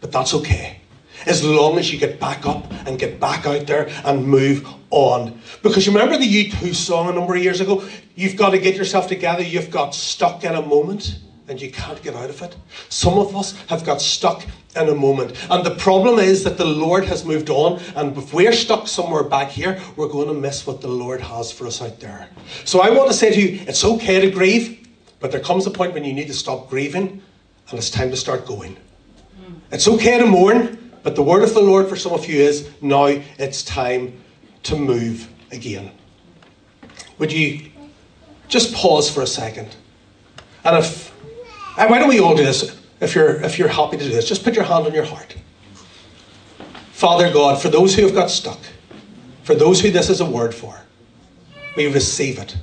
But 0.00 0.12
that's 0.12 0.34
okay. 0.34 0.80
As 1.26 1.44
long 1.44 1.78
as 1.78 1.92
you 1.92 1.98
get 1.98 2.20
back 2.20 2.46
up 2.46 2.70
and 2.86 2.98
get 2.98 3.18
back 3.18 3.46
out 3.46 3.66
there 3.66 3.88
and 4.04 4.26
move 4.26 4.66
on. 4.90 5.40
Because 5.62 5.84
you 5.84 5.92
remember 5.92 6.16
the 6.16 6.50
U2 6.50 6.74
song 6.74 7.08
a 7.08 7.12
number 7.12 7.34
of 7.34 7.42
years 7.42 7.60
ago? 7.60 7.82
You've 8.14 8.36
got 8.36 8.50
to 8.50 8.58
get 8.58 8.76
yourself 8.76 9.08
together, 9.08 9.42
you've 9.42 9.70
got 9.70 9.94
stuck 9.94 10.44
in 10.44 10.54
a 10.54 10.62
moment. 10.62 11.18
and 11.48 11.60
you 11.60 11.70
can't 11.70 12.02
get 12.02 12.14
out 12.14 12.30
of 12.30 12.42
it. 12.42 12.56
Some 12.88 13.18
of 13.18 13.34
us 13.34 13.56
have 13.68 13.84
got 13.84 14.00
stuck 14.00 14.44
in 14.76 14.88
a 14.88 14.94
moment. 14.94 15.32
And 15.50 15.64
the 15.64 15.74
problem 15.74 16.18
is 16.18 16.44
that 16.44 16.58
the 16.58 16.64
Lord 16.64 17.04
has 17.06 17.24
moved 17.24 17.50
on, 17.50 17.80
and 17.96 18.16
if 18.16 18.34
we're 18.34 18.52
stuck 18.52 18.86
somewhere 18.86 19.24
back 19.24 19.48
here, 19.48 19.80
we're 19.96 20.08
going 20.08 20.28
to 20.28 20.34
miss 20.34 20.66
what 20.66 20.80
the 20.80 20.88
Lord 20.88 21.20
has 21.20 21.50
for 21.50 21.66
us 21.66 21.80
out 21.80 22.00
there. 22.00 22.28
So 22.64 22.80
I 22.80 22.90
want 22.90 23.10
to 23.10 23.16
say 23.16 23.32
to 23.32 23.40
you 23.40 23.64
it's 23.66 23.84
okay 23.84 24.20
to 24.20 24.30
grieve, 24.30 24.88
but 25.20 25.32
there 25.32 25.40
comes 25.40 25.66
a 25.66 25.70
point 25.70 25.94
when 25.94 26.04
you 26.04 26.12
need 26.12 26.28
to 26.28 26.34
stop 26.34 26.68
grieving, 26.68 27.22
and 27.70 27.78
it's 27.78 27.90
time 27.90 28.10
to 28.10 28.16
start 28.16 28.46
going. 28.46 28.76
It's 29.70 29.86
okay 29.86 30.18
to 30.18 30.26
mourn, 30.26 30.92
but 31.02 31.14
the 31.14 31.22
word 31.22 31.42
of 31.42 31.54
the 31.54 31.60
Lord 31.60 31.88
for 31.88 31.96
some 31.96 32.12
of 32.12 32.26
you 32.26 32.40
is 32.40 32.68
now 32.80 33.06
it's 33.06 33.62
time 33.62 34.18
to 34.64 34.76
move 34.76 35.28
again. 35.52 35.90
Would 37.18 37.32
you 37.32 37.70
just 38.48 38.74
pause 38.74 39.10
for 39.10 39.22
a 39.22 39.26
second? 39.26 39.74
And 40.64 40.76
if 40.76 41.08
why 41.76 41.98
don't 41.98 42.08
we 42.08 42.20
all 42.20 42.34
do 42.34 42.44
this? 42.44 42.76
If 43.00 43.14
you're 43.14 43.40
if 43.42 43.58
you're 43.58 43.68
happy 43.68 43.96
to 43.96 44.04
do 44.04 44.10
this, 44.10 44.28
just 44.28 44.42
put 44.42 44.54
your 44.54 44.64
hand 44.64 44.86
on 44.86 44.94
your 44.94 45.04
heart. 45.04 45.36
Father 46.92 47.32
God, 47.32 47.60
for 47.62 47.68
those 47.68 47.94
who 47.94 48.02
have 48.02 48.14
got 48.14 48.30
stuck, 48.30 48.58
for 49.44 49.54
those 49.54 49.80
who 49.80 49.90
this 49.90 50.10
is 50.10 50.20
a 50.20 50.26
word 50.26 50.54
for, 50.54 50.80
we 51.76 51.86
receive 51.86 52.38
it. 52.38 52.56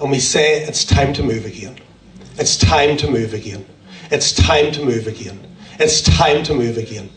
And 0.00 0.10
we 0.10 0.18
say 0.18 0.62
it's 0.62 0.84
time 0.84 1.12
to 1.14 1.22
move 1.22 1.44
again. 1.44 1.78
It's 2.38 2.56
time 2.56 2.96
to 2.96 3.10
move 3.10 3.34
again. 3.34 3.66
It's 4.12 4.34
time 4.34 4.70
to 4.72 4.84
move 4.84 5.06
again. 5.06 5.40
It's 5.80 6.02
time 6.02 6.42
to 6.44 6.52
move 6.52 6.76
again. 6.76 7.08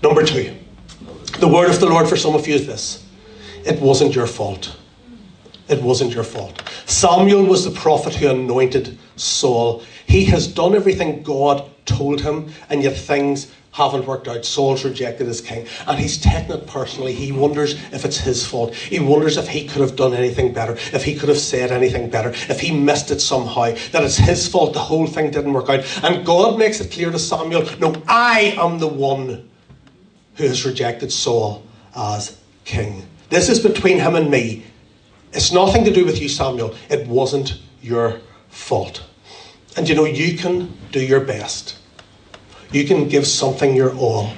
Number 0.00 0.24
two, 0.24 0.54
the 1.40 1.48
word 1.48 1.68
of 1.68 1.80
the 1.80 1.86
Lord 1.86 2.08
for 2.08 2.16
some 2.16 2.36
of 2.36 2.46
you 2.46 2.54
is 2.54 2.64
this 2.64 3.04
it 3.64 3.80
wasn't 3.80 4.14
your 4.14 4.28
fault. 4.28 4.76
It 5.68 5.82
wasn't 5.82 6.14
your 6.14 6.22
fault. 6.22 6.62
Samuel 6.86 7.44
was 7.44 7.64
the 7.64 7.72
prophet 7.72 8.14
who 8.14 8.28
anointed 8.28 8.96
Saul. 9.16 9.82
He 10.06 10.24
has 10.26 10.46
done 10.46 10.76
everything 10.76 11.24
God 11.24 11.68
told 11.86 12.20
him, 12.20 12.52
and 12.70 12.80
yet 12.80 12.96
things 12.96 13.52
haven't 13.72 14.06
worked 14.06 14.28
out. 14.28 14.44
Saul's 14.44 14.84
rejected 14.84 15.26
as 15.28 15.40
king, 15.40 15.66
and 15.86 15.98
he's 15.98 16.18
taken 16.18 16.52
it 16.52 16.66
personally. 16.66 17.12
He 17.12 17.32
wonders 17.32 17.74
if 17.92 18.04
it's 18.04 18.18
his 18.18 18.46
fault. 18.46 18.74
He 18.74 19.00
wonders 19.00 19.36
if 19.36 19.48
he 19.48 19.66
could 19.66 19.80
have 19.80 19.96
done 19.96 20.14
anything 20.14 20.52
better, 20.52 20.72
if 20.72 21.04
he 21.04 21.14
could 21.14 21.28
have 21.28 21.38
said 21.38 21.72
anything 21.72 22.10
better, 22.10 22.30
if 22.30 22.60
he 22.60 22.70
missed 22.70 23.10
it 23.10 23.20
somehow, 23.20 23.72
that 23.92 24.04
it's 24.04 24.16
his 24.16 24.46
fault 24.46 24.74
the 24.74 24.78
whole 24.78 25.06
thing 25.06 25.30
didn't 25.30 25.52
work 25.52 25.68
out. 25.68 25.84
And 26.04 26.24
God 26.24 26.58
makes 26.58 26.80
it 26.80 26.92
clear 26.92 27.10
to 27.10 27.18
Samuel 27.18 27.66
no, 27.80 27.94
I 28.06 28.54
am 28.58 28.78
the 28.78 28.88
one 28.88 29.48
who 30.36 30.44
has 30.44 30.64
rejected 30.64 31.12
Saul 31.12 31.62
as 31.96 32.38
king. 32.64 33.06
This 33.30 33.48
is 33.48 33.60
between 33.60 33.98
him 33.98 34.14
and 34.14 34.30
me. 34.30 34.64
It's 35.32 35.52
nothing 35.52 35.84
to 35.84 35.92
do 35.92 36.04
with 36.04 36.20
you, 36.20 36.28
Samuel. 36.28 36.74
It 36.90 37.06
wasn't 37.08 37.58
your 37.80 38.20
fault. 38.50 39.02
And 39.76 39.88
you 39.88 39.94
know, 39.94 40.04
you 40.04 40.36
can 40.36 40.76
do 40.90 41.00
your 41.00 41.20
best. 41.20 41.78
You 42.72 42.86
can 42.86 43.08
give 43.08 43.26
something 43.26 43.76
your 43.76 43.94
all. 43.96 44.32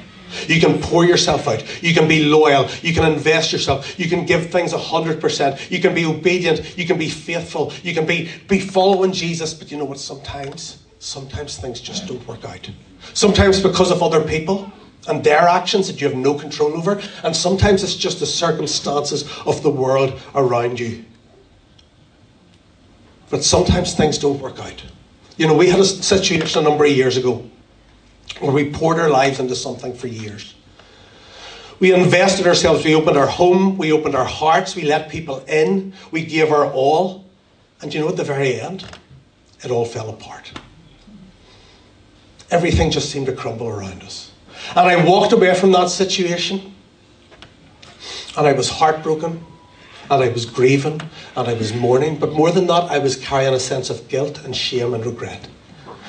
You 0.49 0.61
can 0.61 0.81
pour 0.81 1.05
yourself 1.05 1.47
out. 1.49 1.83
You 1.83 1.95
can 1.95 2.09
be 2.09 2.25
loyal. 2.25 2.69
You 2.83 2.93
can 2.93 3.11
invest 3.11 3.53
yourself. 3.53 3.99
You 3.99 4.09
can 4.09 4.27
give 4.27 4.51
things 4.51 4.73
100%. 4.73 5.71
You 5.71 5.81
can 5.81 5.95
be 5.95 6.05
obedient. 6.05 6.77
You 6.77 6.87
can 6.87 6.99
be 6.99 7.09
faithful. 7.09 7.73
You 7.83 7.95
can 7.95 8.07
be, 8.07 8.31
be 8.49 8.59
following 8.61 9.13
Jesus. 9.13 9.55
But 9.55 9.71
you 9.71 9.79
know 9.79 9.85
what? 9.85 9.99
Sometimes, 9.99 10.83
sometimes 10.99 11.59
things 11.59 11.81
just 11.81 12.07
don't 12.07 12.27
work 12.27 12.45
out. 12.45 12.69
Sometimes 13.13 13.61
because 13.61 13.91
of 13.91 14.03
other 14.03 14.23
people 14.23 14.73
and 15.07 15.23
their 15.23 15.41
actions 15.41 15.87
that 15.87 16.01
you 16.01 16.09
have 16.09 16.17
no 16.17 16.35
control 16.35 16.75
over. 16.75 17.01
And 17.23 17.37
sometimes 17.37 17.83
it's 17.83 17.95
just 17.95 18.21
the 18.21 18.27
circumstances 18.27 19.31
of 19.47 19.63
the 19.63 19.71
world 19.71 20.21
around 20.35 20.81
you. 20.81 21.05
But 23.31 23.45
sometimes 23.45 23.95
things 23.95 24.19
don't 24.19 24.41
work 24.41 24.59
out. 24.59 24.83
You 25.37 25.47
know, 25.47 25.55
we 25.55 25.69
had 25.69 25.81
a 25.81 25.85
situation 25.85 26.65
a 26.65 26.69
number 26.69 26.85
of 26.85 26.93
years 26.93 27.17
ago 27.17 27.51
where 28.41 28.53
we 28.53 28.71
poured 28.71 28.99
our 28.99 29.11
lives 29.11 29.41
into 29.41 29.55
something 29.55 29.95
for 29.95 30.07
years. 30.07 30.55
We 31.81 31.93
invested 31.93 32.47
ourselves, 32.47 32.85
we 32.85 32.95
opened 32.95 33.17
our 33.17 33.27
home, 33.27 33.77
we 33.77 33.93
opened 33.93 34.15
our 34.15 34.25
hearts, 34.25 34.77
we 34.77 34.83
let 34.83 35.09
people 35.09 35.41
in, 35.47 35.93
we 36.11 36.25
gave 36.25 36.53
our 36.53 36.71
all. 36.71 37.25
And 37.81 37.93
you 37.93 38.01
know, 38.01 38.09
at 38.09 38.17
the 38.17 38.25
very 38.25 38.61
end, 38.61 38.87
it 39.63 39.71
all 39.71 39.85
fell 39.85 40.09
apart. 40.11 40.53
Everything 42.51 42.91
just 42.91 43.11
seemed 43.11 43.27
to 43.27 43.33
crumble 43.33 43.69
around 43.69 44.03
us. 44.03 44.31
And 44.71 44.89
I 44.89 45.05
walked 45.05 45.33
away 45.33 45.55
from 45.55 45.73
that 45.73 45.91
situation, 45.91 46.75
and 48.37 48.47
I 48.47 48.53
was 48.53 48.69
heartbroken, 48.69 49.45
and 50.11 50.23
I 50.23 50.29
was 50.29 50.47
grieving, 50.47 51.01
and 51.37 51.49
I 51.49 51.55
was 51.55 51.75
mourning. 51.75 52.19
But 52.19 52.33
more 52.33 52.51
than 52.51 52.67
that, 52.69 52.85
I 52.85 52.99
was 52.99 53.17
carrying 53.17 53.55
a 53.55 53.61
sense 53.61 53.91
of 53.91 54.09
guilt 54.09 54.45
and 54.45 54.55
shame 54.55 54.95
and 54.95 55.05
regret 55.05 55.49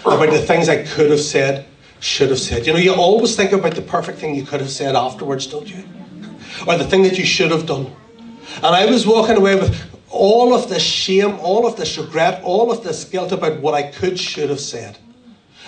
about 0.06 0.30
the 0.30 0.40
things 0.40 0.70
I 0.70 0.84
could 0.84 1.10
have 1.10 1.20
said 1.20 1.66
should 2.00 2.30
have 2.30 2.40
said. 2.40 2.66
You 2.68 2.74
know, 2.74 2.80
you 2.80 2.94
always 2.94 3.36
think 3.36 3.52
about 3.52 3.76
the 3.76 3.82
perfect 3.82 4.20
thing 4.20 4.36
you 4.36 4.46
could 4.46 4.60
have 4.62 4.70
said 4.70 4.96
afterwards, 4.96 5.48
don't 5.48 5.68
you? 5.68 5.84
Or 6.68 6.78
the 6.78 6.86
thing 6.86 7.04
that 7.04 7.18
you 7.18 7.26
should 7.26 7.52
have 7.52 7.66
done. 7.66 7.94
And 8.58 8.76
I 8.76 8.86
was 8.86 9.06
walking 9.06 9.38
away 9.38 9.56
with 9.56 9.76
all 10.10 10.54
of 10.54 10.70
this 10.70 10.84
shame, 10.84 11.38
all 11.40 11.68
of 11.68 11.76
this 11.76 11.98
regret, 11.98 12.42
all 12.44 12.72
of 12.72 12.84
this 12.84 13.04
guilt 13.04 13.32
about 13.32 13.60
what 13.60 13.74
I 13.74 13.84
could, 13.84 14.20
should 14.20 14.50
have 14.50 14.60
said. 14.60 14.98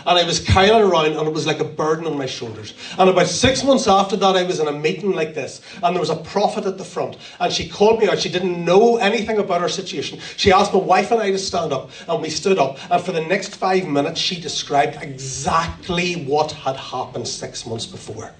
And 0.05 0.17
I 0.17 0.23
was 0.23 0.39
carrying 0.39 0.75
it 0.75 0.81
around, 0.81 1.13
and 1.13 1.27
it 1.27 1.33
was 1.33 1.47
like 1.47 1.59
a 1.59 1.65
burden 1.65 2.05
on 2.05 2.17
my 2.17 2.25
shoulders. 2.25 2.73
And 2.97 3.09
about 3.09 3.27
six 3.27 3.63
months 3.63 3.87
after 3.87 4.15
that, 4.17 4.35
I 4.35 4.43
was 4.43 4.59
in 4.59 4.67
a 4.67 4.71
meeting 4.71 5.11
like 5.11 5.33
this, 5.33 5.61
and 5.83 5.95
there 5.95 5.99
was 5.99 6.09
a 6.09 6.15
prophet 6.15 6.65
at 6.65 6.77
the 6.77 6.85
front. 6.85 7.17
And 7.39 7.51
she 7.51 7.67
called 7.67 7.99
me 7.99 8.07
out. 8.07 8.19
She 8.19 8.29
didn't 8.29 8.63
know 8.63 8.97
anything 8.97 9.37
about 9.39 9.61
our 9.61 9.69
situation. 9.69 10.19
She 10.37 10.51
asked 10.51 10.73
my 10.73 10.79
wife 10.79 11.11
and 11.11 11.21
I 11.21 11.31
to 11.31 11.39
stand 11.39 11.73
up, 11.73 11.89
and 12.07 12.21
we 12.21 12.29
stood 12.29 12.59
up. 12.59 12.77
And 12.91 13.03
for 13.03 13.11
the 13.11 13.25
next 13.25 13.55
five 13.55 13.87
minutes, 13.87 14.19
she 14.19 14.39
described 14.39 14.97
exactly 15.01 16.25
what 16.25 16.51
had 16.51 16.75
happened 16.75 17.27
six 17.27 17.65
months 17.65 17.85
before 17.85 18.33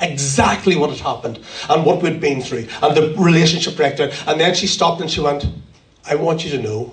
exactly 0.00 0.74
what 0.74 0.90
had 0.90 0.98
happened 0.98 1.38
and 1.70 1.86
what 1.86 2.02
we'd 2.02 2.20
been 2.20 2.42
through 2.42 2.66
and 2.82 2.96
the 2.96 3.14
relationship 3.16 3.76
breakdown. 3.76 4.10
And 4.26 4.40
then 4.40 4.52
she 4.52 4.66
stopped 4.66 5.00
and 5.00 5.08
she 5.08 5.20
went, 5.20 5.46
I 6.04 6.16
want 6.16 6.44
you 6.44 6.50
to 6.50 6.62
know 6.62 6.92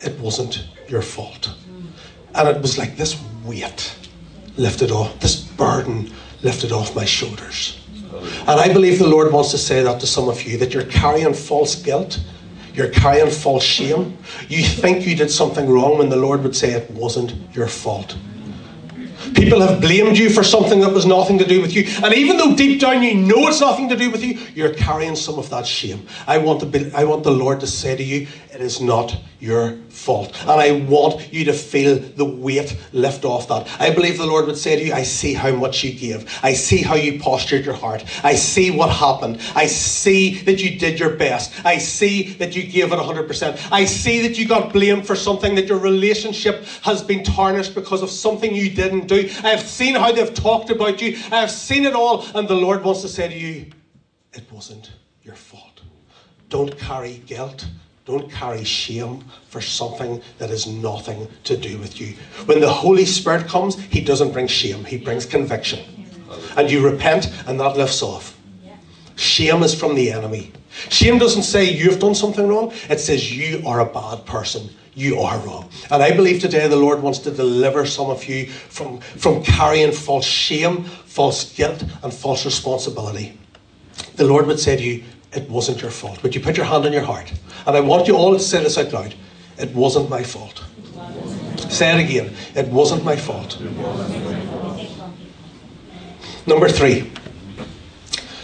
it 0.00 0.18
wasn't 0.18 0.66
your 0.88 1.02
fault. 1.02 1.54
And 2.34 2.48
it 2.48 2.60
was 2.60 2.78
like 2.78 2.96
this 2.96 3.22
weight 3.44 3.96
lifted 4.56 4.90
off, 4.90 5.18
this 5.20 5.36
burden 5.42 6.10
lifted 6.42 6.72
off 6.72 6.94
my 6.94 7.04
shoulders. 7.04 7.78
And 8.40 8.60
I 8.60 8.72
believe 8.72 8.98
the 8.98 9.06
Lord 9.06 9.32
wants 9.32 9.50
to 9.52 9.58
say 9.58 9.82
that 9.82 10.00
to 10.00 10.06
some 10.06 10.28
of 10.28 10.42
you 10.42 10.58
that 10.58 10.74
you're 10.74 10.84
carrying 10.84 11.32
false 11.34 11.74
guilt, 11.74 12.20
you're 12.74 12.90
carrying 12.90 13.30
false 13.30 13.64
shame. 13.64 14.16
You 14.48 14.62
think 14.62 15.06
you 15.06 15.16
did 15.16 15.30
something 15.30 15.68
wrong 15.68 15.98
when 15.98 16.08
the 16.08 16.16
Lord 16.16 16.42
would 16.42 16.56
say 16.56 16.72
it 16.72 16.90
wasn't 16.90 17.34
your 17.54 17.68
fault. 17.68 18.16
People 19.34 19.60
have 19.60 19.80
blamed 19.80 20.18
you 20.18 20.30
for 20.30 20.42
something 20.42 20.80
that 20.80 20.92
was 20.92 21.06
nothing 21.06 21.38
to 21.38 21.46
do 21.46 21.60
with 21.60 21.74
you. 21.74 21.84
And 22.02 22.14
even 22.14 22.36
though 22.36 22.54
deep 22.54 22.80
down 22.80 23.02
you 23.02 23.14
know 23.14 23.48
it's 23.48 23.60
nothing 23.60 23.88
to 23.88 23.96
do 23.96 24.10
with 24.10 24.22
you, 24.22 24.38
you're 24.54 24.74
carrying 24.74 25.16
some 25.16 25.38
of 25.38 25.50
that 25.50 25.66
shame. 25.66 26.06
I 26.26 26.38
want, 26.38 26.60
to 26.60 26.66
be, 26.66 26.92
I 26.94 27.04
want 27.04 27.24
the 27.24 27.30
Lord 27.30 27.60
to 27.60 27.66
say 27.66 27.96
to 27.96 28.02
you, 28.02 28.26
it 28.52 28.60
is 28.60 28.80
not 28.80 29.16
your 29.40 29.76
fault. 29.88 30.38
And 30.42 30.50
I 30.50 30.72
want 30.72 31.32
you 31.32 31.44
to 31.46 31.52
feel 31.52 31.98
the 31.98 32.24
weight 32.24 32.76
lift 32.92 33.24
off 33.24 33.48
that. 33.48 33.68
I 33.80 33.92
believe 33.92 34.18
the 34.18 34.26
Lord 34.26 34.46
would 34.46 34.56
say 34.56 34.76
to 34.76 34.84
you, 34.84 34.92
I 34.92 35.02
see 35.02 35.34
how 35.34 35.52
much 35.52 35.82
you 35.82 35.92
gave. 35.92 36.30
I 36.42 36.52
see 36.52 36.82
how 36.82 36.94
you 36.94 37.18
postured 37.18 37.64
your 37.64 37.74
heart. 37.74 38.04
I 38.22 38.34
see 38.34 38.70
what 38.70 38.90
happened. 38.90 39.40
I 39.54 39.66
see 39.66 40.42
that 40.42 40.62
you 40.62 40.78
did 40.78 41.00
your 41.00 41.16
best. 41.16 41.52
I 41.64 41.78
see 41.78 42.34
that 42.34 42.54
you 42.54 42.62
gave 42.64 42.92
it 42.92 42.98
100%. 42.98 43.68
I 43.72 43.84
see 43.84 44.26
that 44.28 44.38
you 44.38 44.46
got 44.46 44.72
blamed 44.72 45.06
for 45.06 45.16
something, 45.16 45.54
that 45.54 45.66
your 45.66 45.78
relationship 45.78 46.64
has 46.82 47.02
been 47.02 47.24
tarnished 47.24 47.74
because 47.74 48.02
of 48.02 48.10
something 48.10 48.54
you 48.54 48.70
didn't 48.70 49.06
do. 49.06 49.11
I 49.14 49.50
have 49.50 49.62
seen 49.62 49.94
how 49.94 50.12
they've 50.12 50.34
talked 50.34 50.70
about 50.70 51.00
you. 51.00 51.16
I 51.30 51.40
have 51.40 51.50
seen 51.50 51.84
it 51.84 51.94
all. 51.94 52.24
And 52.34 52.48
the 52.48 52.54
Lord 52.54 52.84
wants 52.84 53.02
to 53.02 53.08
say 53.08 53.28
to 53.28 53.34
you, 53.34 53.66
it 54.32 54.50
wasn't 54.50 54.92
your 55.22 55.34
fault. 55.34 55.82
Don't 56.48 56.76
carry 56.78 57.22
guilt. 57.26 57.66
Don't 58.04 58.30
carry 58.30 58.64
shame 58.64 59.24
for 59.48 59.60
something 59.60 60.20
that 60.38 60.50
is 60.50 60.66
nothing 60.66 61.28
to 61.44 61.56
do 61.56 61.78
with 61.78 62.00
you. 62.00 62.14
When 62.46 62.60
the 62.60 62.68
Holy 62.68 63.04
Spirit 63.06 63.46
comes, 63.46 63.78
He 63.78 64.00
doesn't 64.00 64.32
bring 64.32 64.48
shame, 64.48 64.84
He 64.84 64.98
brings 64.98 65.24
conviction. 65.24 65.80
And 66.56 66.70
you 66.70 66.84
repent, 66.84 67.32
and 67.46 67.60
that 67.60 67.76
lifts 67.76 68.02
off. 68.02 68.36
Shame 69.22 69.62
is 69.62 69.72
from 69.72 69.94
the 69.94 70.10
enemy. 70.10 70.50
Shame 70.88 71.18
doesn't 71.18 71.44
say 71.44 71.70
you've 71.70 72.00
done 72.00 72.14
something 72.14 72.48
wrong, 72.48 72.72
it 72.90 72.98
says 72.98 73.32
you 73.32 73.62
are 73.66 73.80
a 73.80 73.86
bad 73.86 74.26
person. 74.26 74.68
You 74.94 75.20
are 75.20 75.38
wrong. 75.38 75.70
And 75.90 76.02
I 76.02 76.14
believe 76.14 76.40
today 76.40 76.68
the 76.68 76.76
Lord 76.76 77.02
wants 77.02 77.20
to 77.20 77.30
deliver 77.30 77.86
some 77.86 78.10
of 78.10 78.24
you 78.28 78.46
from, 78.46 79.00
from 79.00 79.42
carrying 79.42 79.92
false 79.92 80.26
shame, 80.26 80.84
false 80.84 81.54
guilt, 81.54 81.82
and 82.02 82.12
false 82.12 82.44
responsibility. 82.44 83.38
The 84.16 84.24
Lord 84.24 84.46
would 84.46 84.60
say 84.60 84.76
to 84.76 84.82
you, 84.82 85.04
It 85.32 85.48
wasn't 85.48 85.80
your 85.80 85.90
fault. 85.90 86.22
Would 86.22 86.34
you 86.34 86.42
put 86.42 86.58
your 86.58 86.66
hand 86.66 86.84
on 86.84 86.92
your 86.92 87.02
heart? 87.02 87.32
And 87.66 87.76
I 87.76 87.80
want 87.80 88.06
you 88.06 88.16
all 88.16 88.32
to 88.32 88.40
say 88.40 88.62
this 88.62 88.76
out 88.76 88.92
loud. 88.92 89.14
It 89.56 89.74
wasn't 89.74 90.10
my 90.10 90.22
fault. 90.22 90.62
Say 91.70 91.96
it 91.96 92.04
again. 92.04 92.34
It 92.54 92.68
wasn't 92.68 93.04
my 93.04 93.16
fault. 93.16 93.58
Number 96.46 96.68
three. 96.68 97.10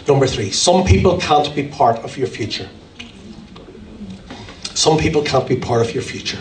Number 0.09 0.25
three. 0.25 0.49
Some 0.49 0.85
people 0.85 1.19
can't 1.19 1.53
be 1.53 1.67
part 1.67 1.99
of 1.99 2.17
your 2.17 2.25
future. 2.25 2.67
Some 4.73 4.97
people 4.97 5.21
can't 5.21 5.47
be 5.47 5.55
part 5.55 5.85
of 5.85 5.93
your 5.93 6.01
future. 6.01 6.39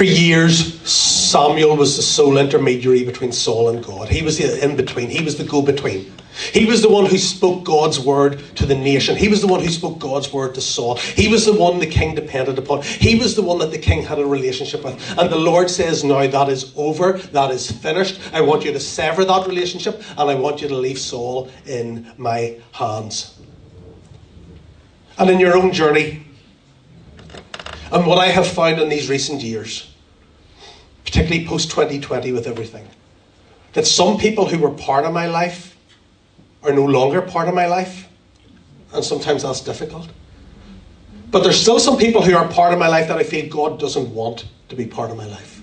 For 0.00 0.04
years, 0.04 0.80
Samuel 0.90 1.76
was 1.76 1.96
the 1.96 2.02
sole 2.02 2.38
intermediary 2.38 3.04
between 3.04 3.32
Saul 3.32 3.68
and 3.68 3.84
God. 3.84 4.08
He 4.08 4.22
was 4.22 4.38
the 4.38 4.64
in 4.64 4.74
between, 4.74 5.10
he 5.10 5.22
was 5.22 5.36
the 5.36 5.44
go 5.44 5.60
between. 5.60 6.10
He 6.54 6.64
was 6.64 6.80
the 6.80 6.88
one 6.88 7.04
who 7.04 7.18
spoke 7.18 7.64
God's 7.64 8.00
word 8.00 8.42
to 8.56 8.64
the 8.64 8.74
nation. 8.74 9.14
He 9.14 9.28
was 9.28 9.42
the 9.42 9.46
one 9.46 9.60
who 9.60 9.68
spoke 9.68 9.98
God's 9.98 10.32
word 10.32 10.54
to 10.54 10.62
Saul. 10.62 10.96
He 10.96 11.28
was 11.28 11.44
the 11.44 11.52
one 11.52 11.80
the 11.80 11.86
king 11.86 12.14
depended 12.14 12.58
upon. 12.58 12.80
He 12.80 13.18
was 13.18 13.36
the 13.36 13.42
one 13.42 13.58
that 13.58 13.72
the 13.72 13.78
king 13.78 14.02
had 14.02 14.18
a 14.18 14.24
relationship 14.24 14.84
with. 14.84 15.18
And 15.18 15.30
the 15.30 15.36
Lord 15.36 15.68
says, 15.68 16.02
Now 16.02 16.26
that 16.26 16.48
is 16.48 16.72
over, 16.76 17.18
that 17.18 17.50
is 17.50 17.70
finished. 17.70 18.22
I 18.32 18.40
want 18.40 18.64
you 18.64 18.72
to 18.72 18.80
sever 18.80 19.26
that 19.26 19.46
relationship 19.46 20.02
and 20.16 20.30
I 20.30 20.34
want 20.34 20.62
you 20.62 20.68
to 20.68 20.76
leave 20.76 20.98
Saul 20.98 21.50
in 21.66 22.10
my 22.16 22.58
hands. 22.72 23.38
And 25.18 25.28
in 25.28 25.38
your 25.38 25.58
own 25.58 25.72
journey, 25.72 26.24
and 27.92 28.06
what 28.06 28.18
I 28.18 28.26
have 28.26 28.46
found 28.46 28.80
in 28.80 28.88
these 28.88 29.08
recent 29.08 29.42
years, 29.42 29.92
particularly 31.04 31.46
post 31.46 31.70
2020 31.70 32.32
with 32.32 32.46
everything, 32.46 32.88
that 33.72 33.86
some 33.86 34.18
people 34.18 34.46
who 34.46 34.58
were 34.58 34.70
part 34.70 35.04
of 35.04 35.12
my 35.12 35.26
life 35.26 35.76
are 36.62 36.72
no 36.72 36.84
longer 36.84 37.22
part 37.22 37.48
of 37.48 37.54
my 37.54 37.66
life. 37.66 38.08
And 38.92 39.04
sometimes 39.04 39.42
that's 39.42 39.60
difficult. 39.60 40.08
But 41.30 41.42
there's 41.42 41.60
still 41.60 41.78
some 41.78 41.96
people 41.96 42.22
who 42.22 42.36
are 42.36 42.48
part 42.48 42.72
of 42.72 42.78
my 42.78 42.88
life 42.88 43.08
that 43.08 43.16
I 43.16 43.22
feel 43.22 43.48
God 43.48 43.78
doesn't 43.78 44.12
want 44.12 44.46
to 44.68 44.76
be 44.76 44.86
part 44.86 45.10
of 45.10 45.16
my 45.16 45.26
life. 45.26 45.62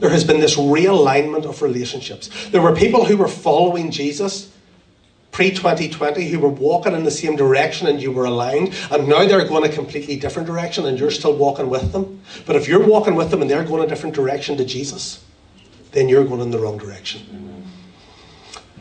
There 0.00 0.10
has 0.10 0.22
been 0.22 0.40
this 0.40 0.56
realignment 0.56 1.44
of 1.44 1.62
relationships. 1.62 2.28
There 2.50 2.62
were 2.62 2.74
people 2.74 3.04
who 3.04 3.16
were 3.16 3.28
following 3.28 3.90
Jesus 3.90 4.52
pre 5.38 5.50
2020 5.50 6.28
who 6.30 6.40
were 6.40 6.48
walking 6.48 6.94
in 6.94 7.04
the 7.04 7.12
same 7.12 7.36
direction 7.36 7.86
and 7.86 8.02
you 8.02 8.10
were 8.10 8.24
aligned, 8.24 8.74
and 8.90 9.06
now 9.06 9.24
they're 9.24 9.46
going 9.46 9.64
a 9.64 9.72
completely 9.72 10.16
different 10.16 10.48
direction 10.48 10.84
and 10.84 10.98
you're 10.98 11.12
still 11.12 11.32
walking 11.32 11.70
with 11.70 11.92
them. 11.92 12.20
But 12.44 12.56
if 12.56 12.66
you're 12.66 12.84
walking 12.84 13.14
with 13.14 13.30
them 13.30 13.40
and 13.40 13.48
they're 13.48 13.62
going 13.62 13.84
a 13.84 13.86
different 13.86 14.16
direction 14.16 14.56
to 14.56 14.64
Jesus, 14.64 15.24
then 15.92 16.08
you're 16.08 16.24
going 16.24 16.40
in 16.40 16.50
the 16.50 16.58
wrong 16.58 16.76
direction. 16.76 17.22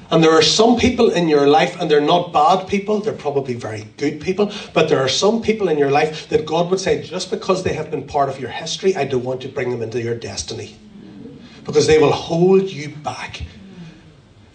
And 0.10 0.24
there 0.24 0.32
are 0.32 0.42
some 0.42 0.78
people 0.78 1.12
in 1.12 1.28
your 1.28 1.46
life, 1.46 1.80
and 1.80 1.92
they're 1.92 2.02
not 2.02 2.34
bad 2.34 2.68
people, 2.68 3.02
they're 3.02 3.14
probably 3.14 3.54
very 3.54 3.84
good 3.98 4.20
people, 4.20 4.52
but 4.74 4.90
there 4.90 5.00
are 5.00 5.10
some 5.10 5.44
people 5.44 5.70
in 5.70 5.78
your 5.78 5.92
life 5.92 6.28
that 6.30 6.48
God 6.48 6.72
would 6.72 6.80
say, 6.80 7.04
just 7.04 7.30
because 7.30 7.62
they 7.62 7.74
have 7.74 7.92
been 7.92 8.08
part 8.08 8.30
of 8.30 8.40
your 8.40 8.50
history, 8.50 8.96
I 8.96 9.04
don't 9.06 9.24
want 9.24 9.42
to 9.42 9.48
bring 9.48 9.70
them 9.70 9.84
into 9.84 10.02
your 10.02 10.16
destiny. 10.16 10.76
Because 11.66 11.86
they 11.86 12.00
will 12.00 12.14
hold 12.14 12.64
you 12.64 12.90
back 12.90 13.44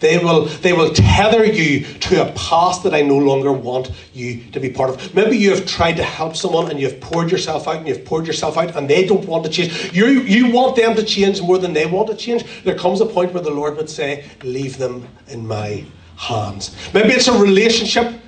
they 0.03 0.17
will, 0.17 0.45
they 0.45 0.73
will 0.73 0.91
tether 0.93 1.45
you 1.45 1.85
to 1.85 2.27
a 2.27 2.31
past 2.33 2.83
that 2.83 2.93
I 2.93 3.01
no 3.01 3.17
longer 3.17 3.53
want 3.53 3.89
you 4.13 4.43
to 4.51 4.59
be 4.59 4.69
part 4.69 4.89
of. 4.89 5.15
Maybe 5.15 5.37
you 5.37 5.51
have 5.51 5.65
tried 5.65 5.93
to 5.93 6.03
help 6.03 6.35
someone 6.35 6.69
and 6.69 6.77
you've 6.77 6.99
poured 6.99 7.31
yourself 7.31 7.69
out 7.69 7.77
and 7.77 7.87
you've 7.87 8.03
poured 8.03 8.27
yourself 8.27 8.57
out 8.57 8.75
and 8.75 8.89
they 8.89 9.07
don't 9.07 9.25
want 9.25 9.45
to 9.45 9.49
change. 9.49 9.93
You, 9.93 10.07
you 10.07 10.51
want 10.51 10.75
them 10.75 10.93
to 10.95 11.03
change 11.03 11.41
more 11.41 11.57
than 11.57 11.71
they 11.71 11.85
want 11.85 12.09
to 12.09 12.15
change. 12.17 12.43
There 12.65 12.77
comes 12.77 12.99
a 12.99 13.05
point 13.05 13.33
where 13.33 13.41
the 13.41 13.51
Lord 13.51 13.77
would 13.77 13.89
say, 13.89 14.25
Leave 14.43 14.77
them 14.77 15.07
in 15.29 15.47
my 15.47 15.85
hands. 16.17 16.75
Maybe 16.93 17.13
it's 17.13 17.29
a 17.29 17.41
relationship 17.41 18.19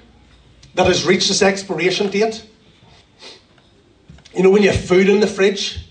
that 0.75 0.88
has 0.88 1.05
reached 1.05 1.29
its 1.29 1.41
expiration 1.41 2.10
date. 2.10 2.48
You 4.34 4.44
know, 4.44 4.50
when 4.50 4.63
you 4.63 4.72
have 4.72 4.79
food 4.79 5.10
in 5.10 5.20
the 5.20 5.27
fridge 5.27 5.85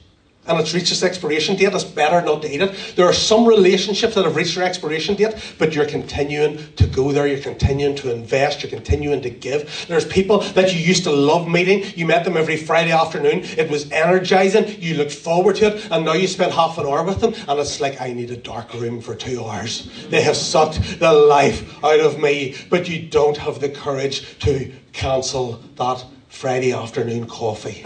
and 0.46 0.58
it's 0.58 0.74
reached 0.74 0.92
its 0.92 1.02
expiration 1.02 1.56
date, 1.56 1.72
it's 1.72 1.84
better 1.84 2.20
not 2.20 2.42
to 2.42 2.52
eat 2.52 2.60
it. 2.60 2.74
There 2.96 3.06
are 3.06 3.12
some 3.12 3.46
relationships 3.46 4.14
that 4.14 4.24
have 4.24 4.36
reached 4.36 4.54
their 4.54 4.64
expiration 4.64 5.14
date, 5.14 5.34
but 5.58 5.74
you're 5.74 5.86
continuing 5.86 6.72
to 6.76 6.86
go 6.86 7.12
there, 7.12 7.26
you're 7.26 7.38
continuing 7.38 7.94
to 7.96 8.12
invest, 8.12 8.62
you're 8.62 8.70
continuing 8.70 9.22
to 9.22 9.30
give. 9.30 9.86
There's 9.88 10.04
people 10.04 10.40
that 10.40 10.72
you 10.72 10.80
used 10.80 11.04
to 11.04 11.10
love 11.12 11.48
meeting, 11.48 11.84
you 11.96 12.06
met 12.06 12.24
them 12.24 12.36
every 12.36 12.56
Friday 12.56 12.92
afternoon, 12.92 13.40
it 13.56 13.70
was 13.70 13.90
energizing, 13.90 14.80
you 14.80 14.94
looked 14.94 15.12
forward 15.12 15.56
to 15.56 15.74
it, 15.74 15.88
and 15.90 16.04
now 16.04 16.12
you 16.12 16.26
spend 16.26 16.52
half 16.52 16.78
an 16.78 16.86
hour 16.86 17.02
with 17.02 17.20
them, 17.20 17.34
and 17.48 17.58
it's 17.60 17.80
like, 17.80 18.00
I 18.00 18.12
need 18.12 18.30
a 18.30 18.36
dark 18.36 18.74
room 18.74 19.00
for 19.00 19.14
two 19.14 19.44
hours. 19.44 19.88
They 20.08 20.22
have 20.22 20.36
sucked 20.36 20.98
the 20.98 21.12
life 21.12 21.82
out 21.84 22.00
of 22.00 22.18
me, 22.18 22.56
but 22.70 22.88
you 22.88 23.08
don't 23.08 23.36
have 23.36 23.60
the 23.60 23.68
courage 23.68 24.38
to 24.40 24.72
cancel 24.92 25.60
that 25.76 26.04
Friday 26.28 26.72
afternoon 26.72 27.26
coffee. 27.26 27.84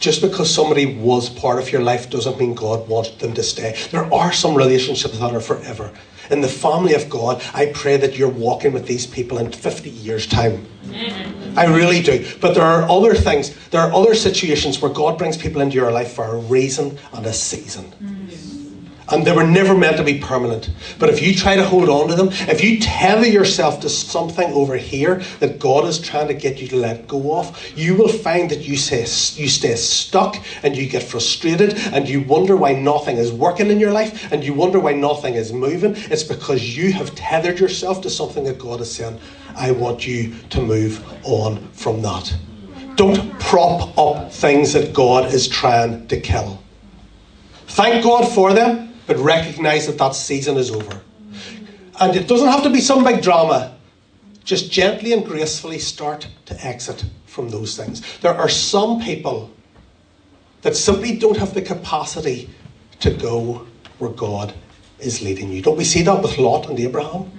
Just 0.00 0.22
because 0.22 0.52
somebody 0.52 0.96
was 0.96 1.28
part 1.28 1.58
of 1.58 1.70
your 1.70 1.82
life 1.82 2.08
doesn't 2.08 2.40
mean 2.40 2.54
God 2.54 2.88
wanted 2.88 3.18
them 3.18 3.34
to 3.34 3.42
stay. 3.42 3.76
There 3.90 4.12
are 4.14 4.32
some 4.32 4.54
relationships 4.54 5.18
that 5.18 5.34
are 5.34 5.40
forever. 5.40 5.92
In 6.30 6.40
the 6.40 6.48
family 6.48 6.94
of 6.94 7.10
God, 7.10 7.42
I 7.52 7.66
pray 7.66 7.98
that 7.98 8.16
you're 8.16 8.30
walking 8.30 8.72
with 8.72 8.86
these 8.86 9.06
people 9.06 9.36
in 9.36 9.52
50 9.52 9.90
years' 9.90 10.26
time. 10.26 10.66
I 11.54 11.66
really 11.66 12.00
do. 12.00 12.26
But 12.40 12.54
there 12.54 12.64
are 12.64 12.88
other 12.88 13.14
things, 13.14 13.54
there 13.68 13.82
are 13.82 13.92
other 13.92 14.14
situations 14.14 14.80
where 14.80 14.90
God 14.90 15.18
brings 15.18 15.36
people 15.36 15.60
into 15.60 15.76
your 15.76 15.92
life 15.92 16.14
for 16.14 16.24
a 16.24 16.38
reason 16.38 16.98
and 17.12 17.26
a 17.26 17.32
season 17.34 17.92
and 19.10 19.26
they 19.26 19.32
were 19.32 19.46
never 19.46 19.76
meant 19.76 19.96
to 19.96 20.04
be 20.04 20.18
permanent. 20.18 20.70
But 20.98 21.10
if 21.10 21.20
you 21.20 21.34
try 21.34 21.56
to 21.56 21.64
hold 21.64 21.88
on 21.88 22.08
to 22.08 22.14
them, 22.14 22.28
if 22.48 22.62
you 22.62 22.78
tether 22.80 23.26
yourself 23.26 23.80
to 23.80 23.88
something 23.88 24.52
over 24.52 24.76
here 24.76 25.16
that 25.40 25.58
God 25.58 25.86
is 25.86 25.98
trying 25.98 26.28
to 26.28 26.34
get 26.34 26.60
you 26.60 26.68
to 26.68 26.76
let 26.76 27.08
go 27.08 27.38
of, 27.38 27.58
you 27.76 27.96
will 27.96 28.08
find 28.08 28.50
that 28.50 28.60
you 28.60 28.76
say 28.76 29.00
you 29.00 29.48
stay 29.48 29.74
stuck 29.74 30.36
and 30.62 30.76
you 30.76 30.88
get 30.88 31.02
frustrated 31.02 31.74
and 31.92 32.08
you 32.08 32.22
wonder 32.22 32.56
why 32.56 32.72
nothing 32.72 33.16
is 33.16 33.32
working 33.32 33.70
in 33.70 33.80
your 33.80 33.92
life 33.92 34.32
and 34.32 34.44
you 34.44 34.54
wonder 34.54 34.78
why 34.78 34.92
nothing 34.92 35.34
is 35.34 35.52
moving. 35.52 35.94
It's 35.96 36.22
because 36.22 36.76
you 36.76 36.92
have 36.92 37.14
tethered 37.14 37.58
yourself 37.58 38.00
to 38.02 38.10
something 38.10 38.44
that 38.44 38.58
God 38.58 38.80
is 38.80 38.92
saying, 38.92 39.18
I 39.56 39.72
want 39.72 40.06
you 40.06 40.34
to 40.50 40.60
move 40.60 41.04
on 41.24 41.68
from 41.72 42.02
that. 42.02 42.34
Don't 42.96 43.38
prop 43.40 43.96
up 43.98 44.32
things 44.32 44.72
that 44.74 44.92
God 44.92 45.32
is 45.32 45.48
trying 45.48 46.06
to 46.08 46.20
kill. 46.20 46.62
Thank 47.66 48.04
God 48.04 48.28
for 48.28 48.52
them 48.52 48.89
but 49.10 49.18
recognize 49.18 49.88
that 49.88 49.98
that 49.98 50.14
season 50.14 50.56
is 50.56 50.70
over. 50.70 51.00
And 51.98 52.14
it 52.14 52.28
doesn't 52.28 52.46
have 52.46 52.62
to 52.62 52.70
be 52.70 52.80
some 52.80 53.02
big 53.02 53.20
drama. 53.20 53.76
Just 54.44 54.70
gently 54.70 55.12
and 55.12 55.26
gracefully 55.26 55.80
start 55.80 56.28
to 56.46 56.64
exit 56.64 57.04
from 57.26 57.48
those 57.48 57.76
things. 57.76 58.02
There 58.20 58.32
are 58.32 58.48
some 58.48 59.00
people 59.00 59.50
that 60.62 60.76
simply 60.76 61.18
don't 61.18 61.36
have 61.36 61.54
the 61.54 61.60
capacity 61.60 62.50
to 63.00 63.10
go 63.10 63.66
where 63.98 64.12
God 64.12 64.54
is 65.00 65.22
leading 65.22 65.50
you. 65.50 65.60
Don't 65.60 65.76
we 65.76 65.82
see 65.82 66.02
that 66.02 66.22
with 66.22 66.38
Lot 66.38 66.70
and 66.70 66.78
Abraham? 66.78 67.32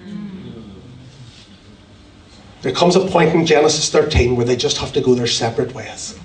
There 2.63 2.73
comes 2.73 2.97
a 2.97 3.07
point 3.07 3.33
in 3.33 3.45
Genesis 3.45 3.89
13 3.89 4.35
where 4.35 4.45
they 4.45 4.57
just 4.57 4.75
have 4.79 4.91
to 4.91 4.99
go 4.99 5.15
their 5.15 5.25
separate 5.25 5.73
ways. 5.73 6.19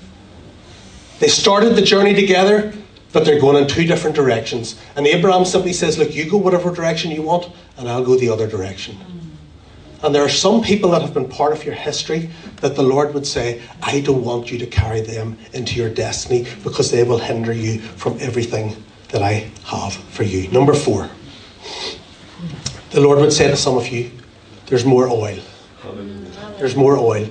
They 1.20 1.28
started 1.28 1.76
the 1.76 1.82
journey 1.82 2.14
together, 2.14 2.74
but 3.16 3.24
they're 3.24 3.40
going 3.40 3.56
in 3.56 3.66
two 3.66 3.86
different 3.86 4.14
directions. 4.14 4.78
And 4.94 5.06
Abraham 5.06 5.46
simply 5.46 5.72
says, 5.72 5.96
Look, 5.96 6.14
you 6.14 6.28
go 6.28 6.36
whatever 6.36 6.70
direction 6.70 7.10
you 7.10 7.22
want, 7.22 7.50
and 7.78 7.88
I'll 7.88 8.04
go 8.04 8.14
the 8.14 8.28
other 8.28 8.46
direction. 8.46 8.98
And 10.02 10.14
there 10.14 10.22
are 10.22 10.28
some 10.28 10.60
people 10.60 10.90
that 10.90 11.00
have 11.00 11.14
been 11.14 11.26
part 11.26 11.54
of 11.54 11.64
your 11.64 11.74
history 11.74 12.28
that 12.56 12.76
the 12.76 12.82
Lord 12.82 13.14
would 13.14 13.26
say, 13.26 13.62
I 13.82 14.02
don't 14.02 14.22
want 14.22 14.52
you 14.52 14.58
to 14.58 14.66
carry 14.66 15.00
them 15.00 15.38
into 15.54 15.76
your 15.76 15.88
destiny 15.88 16.46
because 16.62 16.90
they 16.90 17.04
will 17.04 17.16
hinder 17.16 17.54
you 17.54 17.80
from 17.80 18.18
everything 18.20 18.76
that 19.08 19.22
I 19.22 19.50
have 19.64 19.94
for 19.94 20.22
you. 20.22 20.48
Number 20.48 20.74
four, 20.74 21.08
the 22.90 23.00
Lord 23.00 23.18
would 23.20 23.32
say 23.32 23.48
to 23.48 23.56
some 23.56 23.78
of 23.78 23.88
you, 23.88 24.10
There's 24.66 24.84
more 24.84 25.08
oil. 25.08 25.38
There's 26.58 26.76
more 26.76 26.98
oil. 26.98 27.30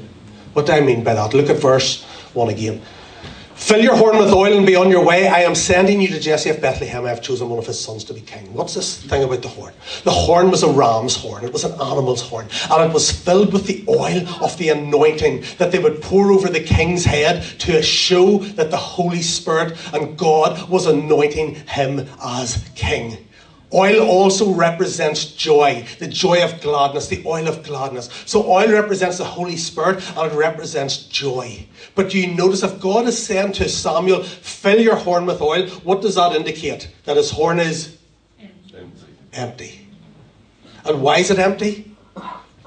What 0.53 0.65
do 0.65 0.71
I 0.71 0.81
mean 0.81 1.03
by 1.03 1.13
that? 1.13 1.35
Look 1.35 1.51
at 1.51 1.57
verse 1.57 2.03
1 2.33 2.49
again. 2.49 2.81
Fill 3.55 3.81
your 3.81 3.95
horn 3.95 4.17
with 4.17 4.33
oil 4.33 4.57
and 4.57 4.65
be 4.65 4.75
on 4.75 4.89
your 4.91 5.03
way. 5.03 5.29
I 5.29 5.39
am 5.39 5.55
sending 5.55 6.01
you 6.01 6.09
to 6.09 6.19
Jesse 6.19 6.49
of 6.49 6.61
Bethlehem. 6.61 7.05
I 7.05 7.09
have 7.09 7.21
chosen 7.21 7.47
one 7.49 7.57
of 7.57 7.65
his 7.65 7.79
sons 7.79 8.03
to 8.03 8.13
be 8.13 8.19
king. 8.19 8.53
What's 8.53 8.73
this 8.73 9.01
thing 9.01 9.23
about 9.23 9.41
the 9.41 9.47
horn? 9.47 9.73
The 10.03 10.11
horn 10.11 10.51
was 10.51 10.61
a 10.61 10.69
ram's 10.69 11.15
horn, 11.15 11.45
it 11.45 11.53
was 11.53 11.63
an 11.63 11.71
animal's 11.79 12.21
horn, 12.21 12.47
and 12.69 12.83
it 12.83 12.93
was 12.93 13.09
filled 13.09 13.53
with 13.53 13.65
the 13.65 13.85
oil 13.87 14.27
of 14.43 14.57
the 14.57 14.69
anointing 14.69 15.45
that 15.57 15.71
they 15.71 15.79
would 15.79 16.01
pour 16.01 16.31
over 16.31 16.49
the 16.49 16.59
king's 16.59 17.05
head 17.05 17.43
to 17.59 17.81
show 17.81 18.39
that 18.39 18.71
the 18.71 18.77
Holy 18.77 19.21
Spirit 19.21 19.77
and 19.93 20.17
God 20.17 20.69
was 20.69 20.85
anointing 20.85 21.55
him 21.55 22.07
as 22.21 22.63
king. 22.75 23.24
Oil 23.75 24.07
also 24.07 24.53
represents 24.53 25.25
joy, 25.25 25.85
the 25.99 26.07
joy 26.07 26.41
of 26.41 26.61
gladness, 26.61 27.09
the 27.09 27.21
oil 27.25 27.45
of 27.49 27.61
gladness. 27.61 28.09
So 28.25 28.49
oil 28.49 28.71
represents 28.71 29.17
the 29.17 29.25
Holy 29.25 29.57
Spirit 29.57 30.01
and 30.15 30.31
it 30.31 30.35
represents 30.35 31.03
joy. 31.07 31.67
But 31.93 32.09
do 32.09 32.17
you 32.17 32.33
notice 32.33 32.63
if 32.63 32.79
God 32.79 33.05
is 33.05 33.21
saying 33.21 33.51
to 33.53 33.67
Samuel, 33.67 34.23
fill 34.23 34.79
your 34.79 34.95
horn 34.95 35.25
with 35.25 35.41
oil, 35.41 35.67
what 35.83 36.01
does 36.01 36.15
that 36.15 36.31
indicate? 36.31 36.89
That 37.03 37.17
his 37.17 37.29
horn 37.29 37.59
is 37.59 37.97
empty. 38.39 38.79
empty. 39.33 39.87
And 40.85 41.01
why 41.01 41.17
is 41.17 41.29
it 41.29 41.39
empty? 41.39 41.93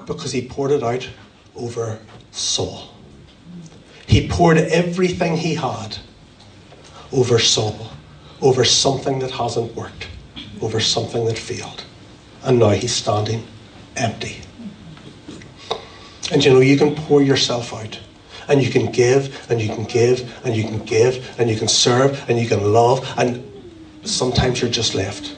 Because 0.05 0.31
he 0.31 0.47
poured 0.47 0.71
it 0.71 0.83
out 0.83 1.09
over 1.55 1.99
Saul. 2.29 2.93
He 4.05 4.27
poured 4.27 4.57
everything 4.57 5.37
he 5.37 5.55
had 5.55 5.97
over 7.11 7.39
Saul, 7.39 7.89
over 8.43 8.63
something 8.63 9.17
that 9.19 9.31
hasn't 9.31 9.75
worked 9.75 10.07
over 10.61 10.79
something 10.79 11.25
that 11.25 11.37
failed. 11.37 11.83
And 12.43 12.59
now 12.59 12.69
he's 12.69 12.93
standing 12.93 13.45
empty. 13.95 14.41
And 16.31 16.43
you 16.43 16.53
know, 16.53 16.59
you 16.59 16.77
can 16.77 16.95
pour 16.95 17.21
yourself 17.21 17.73
out 17.73 17.99
And 18.47 18.63
you 18.63 18.71
can 18.71 18.91
give, 18.91 19.49
and 19.51 19.61
you 19.61 19.69
can 19.69 19.83
give, 19.83 20.25
and 20.43 20.55
you 20.55 20.63
can 20.63 20.79
give, 20.79 21.39
and 21.39 21.49
you 21.49 21.55
can 21.55 21.67
serve, 21.67 22.27
and 22.27 22.39
you 22.39 22.47
can 22.47 22.73
love, 22.73 23.07
and 23.15 23.43
sometimes 24.03 24.59
you're 24.59 24.71
just 24.71 24.95
left 24.95 25.37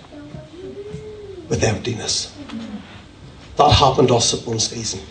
with 1.50 1.64
emptiness. 1.64 2.34
That 3.58 3.72
happened 3.72 4.08
to 4.08 4.16
us 4.16 4.34
at 4.34 4.48
one 4.48 4.60
season. 4.60 5.02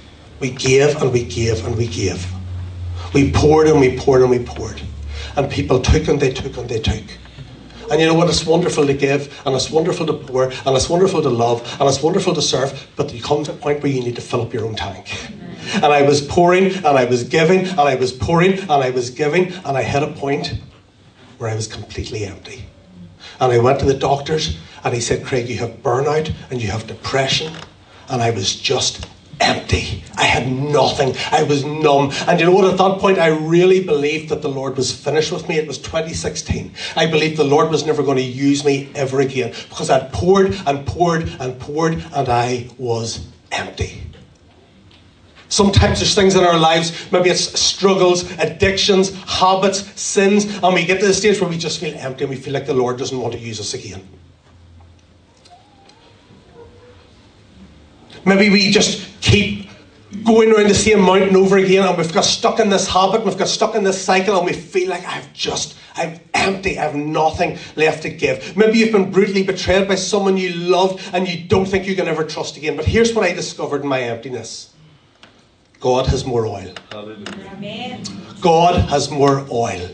We 0.40 0.50
gave 0.50 0.96
and 1.02 1.12
we 1.12 1.24
gave 1.24 1.66
and 1.66 1.76
we 1.76 1.86
gave. 1.86 2.26
We 3.12 3.30
poured 3.30 3.68
and 3.68 3.78
we 3.78 3.98
poured 3.98 4.22
and 4.22 4.30
we 4.30 4.38
poured. 4.38 4.80
And 5.36 5.50
people 5.50 5.80
took 5.80 6.08
and 6.08 6.18
they 6.18 6.32
took 6.32 6.56
and 6.56 6.68
they 6.68 6.80
took. 6.80 7.04
And 7.90 8.00
you 8.00 8.06
know 8.06 8.14
what? 8.14 8.28
It's 8.28 8.46
wonderful 8.46 8.86
to 8.86 8.94
give, 8.94 9.42
and 9.44 9.54
it's 9.56 9.68
wonderful 9.70 10.06
to 10.06 10.12
pour, 10.12 10.44
and 10.44 10.76
it's 10.76 10.88
wonderful 10.88 11.22
to 11.22 11.28
love, 11.28 11.60
and 11.80 11.88
it's 11.88 12.02
wonderful 12.02 12.34
to 12.34 12.42
serve, 12.42 12.88
but 12.94 13.12
you 13.12 13.20
come 13.20 13.42
to 13.44 13.50
a 13.50 13.54
point 13.54 13.82
where 13.82 13.90
you 13.90 14.00
need 14.00 14.14
to 14.14 14.22
fill 14.22 14.42
up 14.42 14.54
your 14.54 14.64
own 14.64 14.76
tank. 14.76 15.28
And 15.74 15.86
I 15.86 16.02
was 16.02 16.20
pouring, 16.20 16.74
and 16.76 16.86
I 16.86 17.04
was 17.04 17.24
giving, 17.24 17.66
and 17.66 17.80
I 17.80 17.96
was 17.96 18.12
pouring, 18.12 18.60
and 18.60 18.70
I 18.70 18.90
was 18.90 19.10
giving, 19.10 19.52
and 19.52 19.76
I 19.76 19.82
hit 19.82 20.04
a 20.04 20.12
point 20.12 20.54
where 21.38 21.50
I 21.50 21.54
was 21.56 21.66
completely 21.66 22.24
empty. 22.24 22.64
And 23.40 23.52
I 23.52 23.58
went 23.58 23.80
to 23.80 23.86
the 23.86 23.94
doctors, 23.94 24.56
and 24.84 24.94
he 24.94 25.00
said, 25.00 25.24
Craig, 25.24 25.48
you 25.48 25.58
have 25.58 25.82
burnout, 25.82 26.32
and 26.50 26.62
you 26.62 26.68
have 26.70 26.86
depression. 26.86 27.52
And 28.08 28.22
I 28.22 28.30
was 28.30 28.54
just 28.54 29.06
empty. 29.40 30.02
I 30.16 30.24
had 30.24 30.50
nothing. 30.50 31.14
I 31.30 31.42
was 31.42 31.64
numb. 31.64 32.12
And 32.28 32.38
you 32.38 32.46
know 32.46 32.52
what? 32.52 32.70
At 32.70 32.78
that 32.78 32.98
point, 32.98 33.18
I 33.18 33.28
really 33.28 33.82
believed 33.82 34.28
that 34.28 34.42
the 34.42 34.48
Lord 34.48 34.76
was 34.76 34.92
finished 34.92 35.32
with 35.32 35.48
me. 35.48 35.56
It 35.56 35.66
was 35.66 35.78
2016. 35.78 36.72
I 36.96 37.06
believed 37.06 37.36
the 37.36 37.44
Lord 37.44 37.70
was 37.70 37.86
never 37.86 38.02
going 38.02 38.18
to 38.18 38.22
use 38.22 38.64
me 38.64 38.90
ever 38.94 39.20
again 39.20 39.54
because 39.68 39.90
I'd 39.90 40.12
poured 40.12 40.54
and 40.66 40.86
poured 40.86 41.28
and 41.40 41.58
poured 41.58 42.04
and 42.14 42.28
I 42.28 42.68
was 42.78 43.26
empty. 43.52 44.02
Sometimes 45.48 45.98
there's 45.98 46.14
things 46.14 46.36
in 46.36 46.44
our 46.44 46.56
lives, 46.56 47.10
maybe 47.10 47.28
it's 47.28 47.58
struggles, 47.60 48.30
addictions, 48.38 49.12
habits, 49.24 50.00
sins, 50.00 50.44
and 50.62 50.74
we 50.74 50.84
get 50.84 51.00
to 51.00 51.06
the 51.08 51.12
stage 51.12 51.40
where 51.40 51.50
we 51.50 51.58
just 51.58 51.80
feel 51.80 51.92
empty 51.98 52.22
and 52.22 52.30
we 52.30 52.36
feel 52.36 52.54
like 52.54 52.66
the 52.66 52.74
Lord 52.74 52.98
doesn't 52.98 53.18
want 53.18 53.32
to 53.32 53.38
use 53.38 53.58
us 53.58 53.74
again. 53.74 54.00
Maybe 58.24 58.50
we 58.50 58.70
just 58.70 59.20
keep 59.20 59.70
going 60.24 60.52
around 60.52 60.68
the 60.68 60.74
same 60.74 61.00
mountain 61.00 61.36
over 61.36 61.56
again 61.56 61.86
and 61.86 61.96
we've 61.96 62.12
got 62.12 62.24
stuck 62.24 62.58
in 62.58 62.68
this 62.68 62.88
habit, 62.88 63.24
we've 63.24 63.38
got 63.38 63.48
stuck 63.48 63.74
in 63.74 63.84
this 63.84 64.02
cycle, 64.02 64.36
and 64.36 64.46
we 64.46 64.52
feel 64.52 64.88
like 64.88 65.04
I've 65.06 65.32
just, 65.32 65.76
I'm 65.94 66.18
empty, 66.34 66.78
I 66.78 66.82
have 66.82 66.96
nothing 66.96 67.58
left 67.76 68.02
to 68.02 68.10
give. 68.10 68.56
Maybe 68.56 68.78
you've 68.78 68.92
been 68.92 69.10
brutally 69.10 69.44
betrayed 69.44 69.86
by 69.86 69.94
someone 69.94 70.36
you 70.36 70.52
loved 70.52 71.08
and 71.12 71.28
you 71.28 71.46
don't 71.46 71.66
think 71.66 71.86
you 71.86 71.94
can 71.94 72.08
ever 72.08 72.24
trust 72.24 72.56
again. 72.56 72.76
But 72.76 72.86
here's 72.86 73.14
what 73.14 73.24
I 73.24 73.32
discovered 73.32 73.82
in 73.82 73.88
my 73.88 74.00
emptiness 74.02 74.74
God 75.80 76.06
has 76.08 76.26
more 76.26 76.46
oil. 76.46 76.74
Amen. 76.92 78.02
God 78.40 78.74
has 78.90 79.10
more 79.10 79.46
oil. 79.50 79.88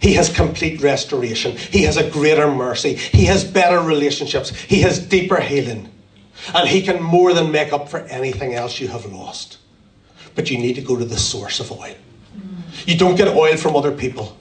He 0.00 0.14
has 0.14 0.32
complete 0.32 0.82
restoration. 0.82 1.56
He 1.56 1.82
has 1.84 1.96
a 1.96 2.08
greater 2.10 2.50
mercy. 2.50 2.94
He 2.94 3.24
has 3.26 3.44
better 3.44 3.80
relationships. 3.80 4.50
He 4.50 4.82
has 4.82 4.98
deeper 4.98 5.40
healing. 5.40 5.90
And 6.54 6.68
He 6.68 6.82
can 6.82 7.02
more 7.02 7.32
than 7.32 7.50
make 7.50 7.72
up 7.72 7.88
for 7.88 8.00
anything 8.00 8.54
else 8.54 8.80
you 8.80 8.88
have 8.88 9.06
lost. 9.06 9.58
But 10.34 10.50
you 10.50 10.58
need 10.58 10.74
to 10.74 10.82
go 10.82 10.96
to 10.96 11.04
the 11.04 11.18
source 11.18 11.60
of 11.60 11.72
oil. 11.72 11.94
You 12.86 12.96
don't 12.96 13.16
get 13.16 13.28
oil 13.28 13.56
from 13.56 13.74
other 13.74 13.92
people. 13.92 14.36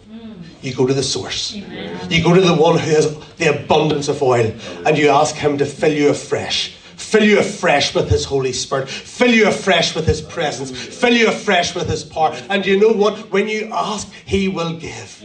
You 0.61 0.73
go 0.73 0.87
to 0.87 0.93
the 0.93 1.03
source. 1.03 1.53
You 1.53 2.23
go 2.23 2.33
to 2.33 2.41
the 2.41 2.55
one 2.55 2.77
who 2.79 2.89
has 2.89 3.17
the 3.37 3.55
abundance 3.55 4.07
of 4.07 4.21
oil 4.21 4.53
and 4.85 4.97
you 4.97 5.09
ask 5.09 5.35
Him 5.35 5.57
to 5.59 5.65
fill 5.65 5.93
you 5.93 6.09
afresh. 6.09 6.75
Fill 6.97 7.23
you 7.23 7.39
afresh 7.39 7.93
with 7.93 8.09
His 8.09 8.25
Holy 8.25 8.51
Spirit. 8.51 8.89
Fill 8.89 9.31
you 9.31 9.47
afresh 9.47 9.95
with 9.95 10.07
His 10.07 10.21
presence. 10.21 10.71
Fill 10.71 11.13
you 11.13 11.27
afresh 11.27 11.75
with 11.75 11.87
His 11.87 12.03
power. 12.03 12.35
And 12.49 12.65
you 12.65 12.79
know 12.79 12.91
what? 12.91 13.31
When 13.31 13.47
you 13.47 13.69
ask, 13.71 14.11
He 14.25 14.47
will 14.47 14.77
give. 14.77 15.23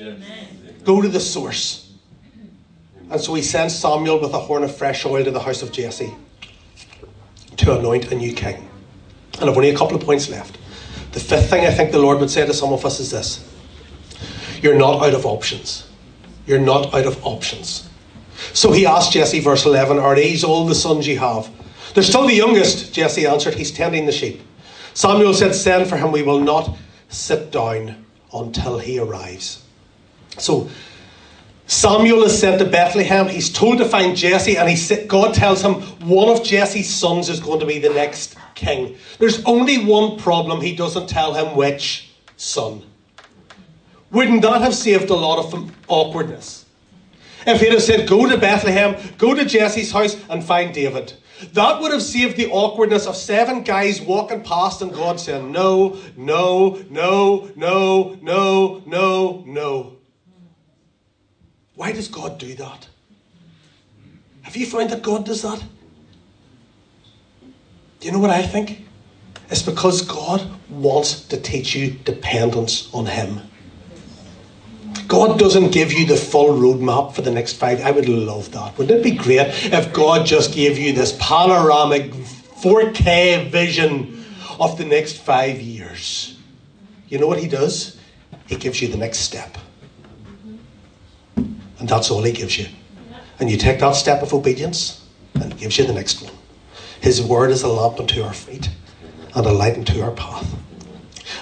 Go 0.85 1.01
to 1.01 1.09
the 1.09 1.21
source. 1.21 1.91
And 3.11 3.21
so 3.21 3.35
He 3.35 3.43
sends 3.43 3.77
Samuel 3.77 4.21
with 4.21 4.35
a 4.35 4.39
horn 4.39 4.63
of 4.63 4.77
fresh 4.77 5.07
oil 5.07 5.25
to 5.25 5.31
the 5.31 5.41
house 5.41 5.63
of 5.63 5.73
Jesse 5.73 6.15
to 7.61 7.79
anoint 7.79 8.11
a 8.11 8.15
new 8.15 8.33
king. 8.33 8.69
And 9.41 9.49
I've 9.49 9.57
only 9.57 9.71
a 9.71 9.77
couple 9.77 9.97
of 9.97 10.03
points 10.03 10.29
left. 10.29 10.59
The 11.13 11.21
fifth 11.21 11.51
thing 11.51 11.67
I 11.67 11.71
think 11.71 11.93
the 11.93 11.99
Lord 11.99 12.19
would 12.21 12.31
say 12.31 12.47
to 12.47 12.55
some 12.55 12.73
of 12.73 12.85
us 12.85 13.01
is 13.01 13.11
this 13.11 13.47
You're 14.63 14.79
not 14.79 15.03
out 15.03 15.15
of 15.15 15.27
options. 15.27 15.89
You're 16.47 16.61
not 16.61 16.93
out 16.95 17.07
of 17.07 17.25
options. 17.25 17.89
So 18.55 18.73
he 18.73 18.87
asked 18.87 19.13
Jesse, 19.13 19.41
verse 19.41 19.67
11, 19.67 19.99
Are 19.99 20.15
these 20.15 20.43
all 20.43 20.67
the 20.67 20.75
sons 20.75 21.07
you 21.07 21.19
have? 21.19 21.51
They're 21.95 22.03
still 22.03 22.27
the 22.27 22.35
youngest, 22.35 22.95
Jesse 22.95 23.27
answered. 23.27 23.55
He's 23.55 23.71
tending 23.71 24.07
the 24.07 24.13
sheep. 24.13 24.41
Samuel 24.95 25.35
said, 25.35 25.55
Send 25.55 25.89
for 25.89 25.97
him. 25.97 26.13
We 26.13 26.23
will 26.23 26.41
not 26.41 26.77
sit 27.09 27.51
down 27.51 28.05
until 28.33 28.79
he 28.79 28.99
arrives. 28.99 29.65
So 30.39 30.71
Samuel 31.71 32.25
is 32.25 32.37
sent 32.37 32.59
to 32.59 32.65
Bethlehem. 32.65 33.29
He's 33.29 33.49
told 33.49 33.79
to 33.79 33.85
find 33.85 34.17
Jesse, 34.17 34.57
and 34.57 34.69
he, 34.69 35.07
God 35.07 35.35
tells 35.35 35.63
him 35.63 35.75
one 36.01 36.29
of 36.29 36.43
Jesse's 36.43 36.93
sons 36.93 37.29
is 37.29 37.39
going 37.39 37.61
to 37.61 37.65
be 37.65 37.79
the 37.79 37.91
next 37.91 38.35
king. 38.57 38.97
There's 39.21 39.41
only 39.45 39.79
one 39.79 40.19
problem. 40.19 40.61
He 40.61 40.75
doesn't 40.75 41.09
tell 41.09 41.33
him 41.33 41.55
which 41.55 42.11
son. 42.37 42.83
Wouldn't 44.11 44.43
that 44.43 44.63
have 44.63 44.75
saved 44.75 45.11
a 45.11 45.15
lot 45.15 45.39
of 45.39 45.73
awkwardness? 45.87 46.67
If 47.47 47.61
he'd 47.61 47.71
have 47.71 47.83
said, 47.83 48.09
Go 48.09 48.29
to 48.29 48.37
Bethlehem, 48.37 48.97
go 49.17 49.33
to 49.33 49.45
Jesse's 49.45 49.93
house, 49.93 50.17
and 50.29 50.43
find 50.43 50.75
David. 50.75 51.13
That 51.53 51.81
would 51.81 51.93
have 51.93 52.03
saved 52.03 52.37
the 52.37 52.51
awkwardness 52.51 53.07
of 53.07 53.15
seven 53.15 53.63
guys 53.63 54.01
walking 54.01 54.43
past 54.43 54.83
and 54.83 54.93
God 54.93 55.21
saying, 55.21 55.53
No, 55.53 56.01
no, 56.17 56.83
no, 56.91 57.49
no, 57.55 58.19
no, 58.21 58.83
no, 58.87 59.45
no. 59.47 60.00
Why 61.81 61.93
does 61.93 62.09
God 62.09 62.37
do 62.37 62.53
that? 62.57 62.89
Have 64.43 64.55
you 64.55 64.67
found 64.67 64.91
that 64.91 65.01
God 65.01 65.25
does 65.25 65.41
that? 65.41 65.65
Do 68.01 68.07
you 68.07 68.13
know 68.13 68.19
what 68.19 68.29
I 68.29 68.43
think? 68.43 68.87
It's 69.49 69.63
because 69.63 70.03
God 70.03 70.47
wants 70.69 71.23
to 71.29 71.41
teach 71.41 71.75
you 71.75 71.93
dependence 71.93 72.91
on 72.93 73.07
Him. 73.07 73.41
God 75.09 75.39
doesn't 75.39 75.73
give 75.73 75.91
you 75.91 76.05
the 76.05 76.19
full 76.19 76.51
roadmap 76.51 77.15
for 77.15 77.23
the 77.23 77.31
next 77.31 77.55
five. 77.55 77.81
I 77.81 77.93
would 77.93 78.11
love 78.11 78.53
that. 78.53 78.77
Wouldn't 78.77 79.01
it 79.01 79.03
be 79.03 79.13
great 79.13 79.47
if 79.73 79.91
God 79.95 80.27
just 80.27 80.53
gave 80.53 80.77
you 80.77 80.93
this 80.93 81.17
panoramic 81.19 82.13
4K 82.13 83.51
vision 83.51 84.23
of 84.59 84.77
the 84.77 84.85
next 84.85 85.17
five 85.17 85.63
years? 85.63 86.37
You 87.09 87.19
know 87.19 87.27
what 87.27 87.39
He 87.39 87.49
does? 87.49 87.99
He 88.49 88.57
gives 88.57 88.83
you 88.83 88.89
the 88.89 88.99
next 88.99 89.21
step. 89.21 89.57
And 91.81 91.89
that's 91.89 92.11
all 92.11 92.23
He 92.23 92.33
gives 92.33 92.59
you. 92.59 92.67
And 93.41 93.51
you 93.51 93.57
take 93.57 93.81
that 93.81 93.97
step 93.97 94.23
of 94.23 94.35
obedience, 94.35 95.05
and 95.35 95.53
He 95.53 95.59
gives 95.59 95.79
you 95.79 95.87
the 95.87 95.95
next 95.95 96.23
one. 96.23 96.33
His 97.01 97.23
word 97.23 97.51
is 97.51 97.63
a 97.63 97.69
lamp 97.69 97.99
unto 97.99 98.23
our 98.23 98.35
feet 98.35 98.69
and 99.35 99.47
a 99.47 99.53
light 99.53 99.77
unto 99.77 100.03
our 100.03 100.11
path. 100.11 100.47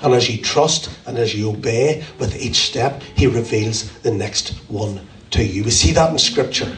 And 0.03 0.15
as 0.15 0.31
you 0.31 0.41
trust 0.41 0.91
and 1.07 1.19
as 1.19 1.35
you 1.35 1.51
obey 1.51 2.05
with 2.19 2.41
each 2.41 2.57
step, 2.57 3.03
He 3.17 3.27
reveals 3.27 3.91
the 3.99 4.13
next 4.13 4.51
one 4.69 5.07
to 5.33 5.45
you. 5.45 5.65
We 5.65 5.71
see 5.71 5.93
that 5.93 6.13
in 6.13 6.19
Scripture. 6.19 6.77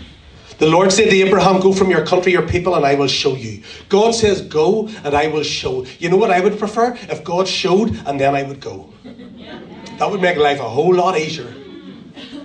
The 0.59 0.67
Lord 0.67 0.93
said 0.93 1.11
to 1.11 1.17
Abraham, 1.17 1.61
Go 1.61 1.73
from 1.73 1.91
your 1.91 2.05
country, 2.05 2.33
your 2.33 2.47
people, 2.47 2.75
and 2.75 2.85
I 2.85 2.95
will 2.95 3.09
show 3.09 3.35
you. 3.35 3.63
God 3.89 4.15
says, 4.15 4.43
Go, 4.43 4.89
and 5.05 5.15
I 5.15 5.27
will 5.27 5.43
show. 5.43 5.87
You 5.99 6.11
know 6.11 6.17
what 6.17 6.31
I 6.31 6.41
would 6.41 6.59
prefer? 6.59 6.95
If 7.09 7.25
God 7.25 7.49
showed, 7.49 7.99
and 8.07 8.21
then 8.21 8.35
I 8.35 8.43
would 8.43 8.61
go. 8.61 8.93
That 9.99 10.11
would 10.11 10.21
make 10.21 10.37
life 10.37 10.61
a 10.61 10.69
whole 10.69 10.95
lot 10.95 11.19
easier. 11.19 11.53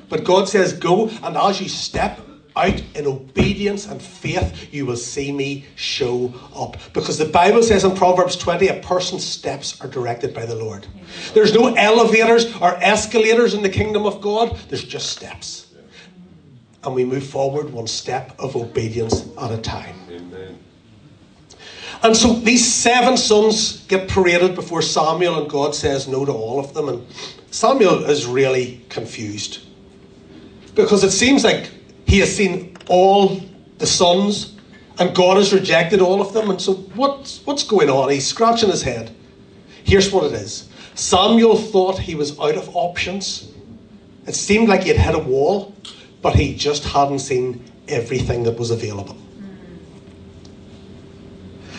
But 0.10 0.24
God 0.24 0.48
says, 0.48 0.74
Go, 0.74 1.10
and 1.24 1.38
as 1.38 1.62
you 1.62 1.70
step 1.70 2.20
out 2.56 2.82
in 2.96 3.06
obedience 3.06 3.86
and 3.86 4.02
faith, 4.02 4.74
you 4.74 4.86
will 4.86 4.96
see 4.96 5.32
me 5.32 5.66
show 5.76 6.34
up. 6.56 6.78
Because 6.94 7.18
the 7.18 7.26
Bible 7.26 7.62
says 7.62 7.84
in 7.84 7.96
Proverbs 7.96 8.38
20, 8.38 8.68
a 8.68 8.82
person's 8.82 9.26
steps 9.26 9.80
are 9.82 9.88
directed 9.88 10.34
by 10.34 10.46
the 10.46 10.56
Lord. 10.56 10.88
There's 11.34 11.54
no 11.54 11.74
elevators 11.76 12.56
or 12.58 12.76
escalators 12.76 13.54
in 13.54 13.62
the 13.62 13.70
kingdom 13.70 14.06
of 14.06 14.22
God, 14.22 14.58
there's 14.70 14.84
just 14.84 15.10
steps. 15.10 15.74
And 16.84 16.94
we 16.94 17.04
move 17.04 17.26
forward 17.26 17.72
one 17.72 17.88
step 17.88 18.36
of 18.40 18.56
obedience 18.56 19.26
at 19.42 19.52
a 19.52 19.58
time. 19.58 19.96
Amen. 20.10 20.60
And 22.04 22.16
so 22.16 22.34
these 22.34 22.72
seven 22.72 23.18
sons 23.18 23.84
get 23.88 24.08
paraded 24.08 24.54
before 24.54 24.84
Samuel, 24.84 25.42
and 25.42 25.50
God 25.50 25.74
says 25.74 26.08
no 26.08 26.24
to 26.24 26.32
all 26.32 26.60
of 26.60 26.76
them. 26.76 26.90
And 26.90 27.08
Samuel 27.50 28.06
is 28.06 28.28
really 28.28 28.86
confused. 28.90 29.65
Because 30.76 31.04
it 31.04 31.12
seems 31.12 31.44
like 31.44 31.72
he 32.06 32.20
has 32.20 32.36
seen 32.36 32.78
all 32.88 33.42
the 33.78 33.88
sons 33.88 34.56
and 35.00 35.16
God 35.16 35.38
has 35.38 35.54
rejected 35.54 36.02
all 36.02 36.22
of 36.22 36.34
them. 36.34 36.50
And 36.50 36.62
so 36.62 36.74
what's, 36.96 37.46
what's 37.46 37.64
going 37.64 37.90
on? 37.90 38.10
He's 38.10 38.28
scratching 38.28 38.70
his 38.70 38.82
head. 38.84 39.14
Here's 39.84 40.12
what 40.12 40.26
it 40.26 40.34
is 40.34 40.70
Samuel 40.96 41.58
thought 41.58 42.00
he 42.00 42.16
was 42.16 42.40
out 42.40 42.56
of 42.56 42.76
options. 42.76 43.52
It 44.28 44.36
seemed 44.36 44.70
like 44.70 44.84
he 44.84 44.90
had 44.90 44.98
hit 44.98 45.16
a 45.16 45.20
wall, 45.20 45.76
but 46.22 46.36
he 46.36 46.56
just 46.56 46.84
hadn't 46.84 47.20
seen 47.20 47.64
everything 47.88 48.44
that 48.44 48.58
was 48.58 48.72
available. 48.72 49.18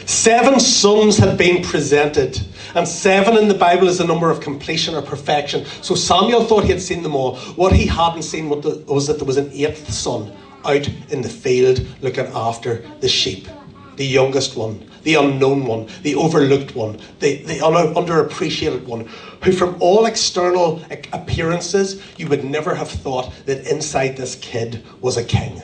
Seven 0.07 0.61
sons 0.61 1.19
had 1.19 1.37
been 1.37 1.65
presented. 1.65 2.41
And 2.77 2.87
seven 2.87 3.37
in 3.37 3.49
the 3.49 3.55
Bible 3.55 3.89
is 3.89 3.99
the 3.99 4.07
number 4.07 4.31
of 4.31 4.41
completion 4.41 4.95
or 4.95 5.03
perfection. 5.03 5.65
So 5.83 5.97
Samuel 5.97 6.45
thought 6.45 6.63
he 6.63 6.71
had 6.71 6.81
seen 6.81 7.03
them 7.03 7.17
all. 7.17 7.37
What 7.57 7.73
he 7.73 7.87
hadn't 7.87 8.23
seen 8.23 8.49
was 8.49 9.07
that 9.09 9.17
there 9.17 9.27
was 9.27 9.37
an 9.37 9.51
eighth 9.53 9.93
son 9.93 10.33
out 10.65 10.89
in 11.11 11.23
the 11.23 11.29
field 11.29 11.85
looking 12.03 12.27
after 12.27 12.85
the 13.01 13.09
sheep. 13.09 13.49
The 13.97 14.07
youngest 14.07 14.57
one, 14.57 14.89
the 15.03 15.15
unknown 15.15 15.67
one, 15.67 15.89
the 16.03 16.15
overlooked 16.15 16.77
one, 16.77 17.01
the, 17.19 17.43
the 17.43 17.59
underappreciated 17.59 18.85
one, 18.85 19.09
who, 19.43 19.53
from 19.53 19.77
all 19.81 20.07
external 20.07 20.85
eh, 20.91 21.03
appearances, 21.13 22.01
you 22.17 22.29
would 22.29 22.45
never 22.45 22.75
have 22.75 22.91
thought 22.91 23.33
that 23.47 23.67
inside 23.67 24.17
this 24.17 24.37
kid 24.37 24.85
was 25.01 25.17
a 25.17 25.25
king. 25.25 25.63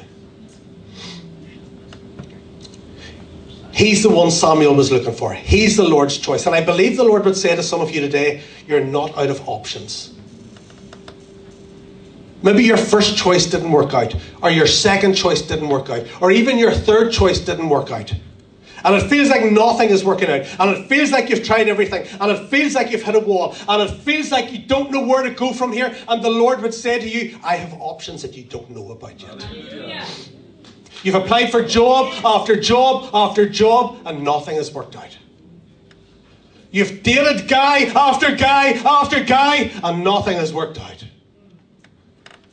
He's 3.82 4.04
the 4.04 4.10
one 4.10 4.30
Samuel 4.30 4.76
was 4.76 4.92
looking 4.92 5.12
for. 5.12 5.34
He's 5.34 5.76
the 5.76 5.82
Lord's 5.82 6.16
choice. 6.16 6.46
And 6.46 6.54
I 6.54 6.64
believe 6.64 6.96
the 6.96 7.02
Lord 7.02 7.24
would 7.24 7.36
say 7.36 7.56
to 7.56 7.64
some 7.64 7.80
of 7.80 7.90
you 7.90 8.00
today, 8.00 8.40
You're 8.64 8.84
not 8.84 9.18
out 9.18 9.28
of 9.28 9.48
options. 9.48 10.14
Maybe 12.44 12.62
your 12.62 12.76
first 12.76 13.16
choice 13.16 13.46
didn't 13.46 13.72
work 13.72 13.92
out, 13.92 14.14
or 14.40 14.52
your 14.52 14.68
second 14.68 15.14
choice 15.14 15.42
didn't 15.42 15.68
work 15.68 15.90
out, 15.90 16.06
or 16.20 16.30
even 16.30 16.58
your 16.58 16.70
third 16.70 17.10
choice 17.10 17.40
didn't 17.40 17.68
work 17.70 17.90
out. 17.90 18.12
And 18.84 18.94
it 18.94 19.08
feels 19.08 19.28
like 19.28 19.50
nothing 19.50 19.90
is 19.90 20.04
working 20.04 20.30
out. 20.30 20.46
And 20.60 20.76
it 20.76 20.88
feels 20.88 21.10
like 21.10 21.28
you've 21.28 21.44
tried 21.44 21.66
everything. 21.68 22.06
And 22.20 22.30
it 22.30 22.50
feels 22.50 22.76
like 22.76 22.92
you've 22.92 23.02
hit 23.02 23.16
a 23.16 23.20
wall. 23.20 23.56
And 23.68 23.82
it 23.82 23.96
feels 23.96 24.30
like 24.30 24.52
you 24.52 24.58
don't 24.60 24.92
know 24.92 25.04
where 25.04 25.24
to 25.24 25.30
go 25.30 25.52
from 25.52 25.72
here. 25.72 25.92
And 26.06 26.22
the 26.22 26.30
Lord 26.30 26.62
would 26.62 26.74
say 26.74 27.00
to 27.00 27.08
you, 27.08 27.36
I 27.42 27.56
have 27.56 27.72
options 27.80 28.22
that 28.22 28.34
you 28.34 28.44
don't 28.44 28.70
know 28.70 28.92
about 28.92 29.20
yet. 29.20 29.44
Yeah. 29.72 30.06
You've 31.02 31.16
applied 31.16 31.50
for 31.50 31.64
job 31.64 32.12
after 32.24 32.54
job 32.56 33.10
after 33.12 33.48
job, 33.48 34.00
and 34.06 34.22
nothing 34.22 34.56
has 34.56 34.72
worked 34.72 34.94
out. 34.96 35.18
You've 36.70 37.02
dated 37.02 37.48
guy 37.48 37.80
after 37.80 38.34
guy 38.34 38.70
after 38.70 39.22
guy, 39.22 39.72
and 39.82 40.04
nothing 40.04 40.36
has 40.36 40.54
worked 40.54 40.78
out. 40.78 41.04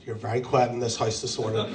You're 0.05 0.15
very 0.15 0.41
quiet 0.41 0.71
in 0.71 0.79
this 0.79 0.97
house 0.97 1.21
this 1.21 1.37
morning. 1.37 1.65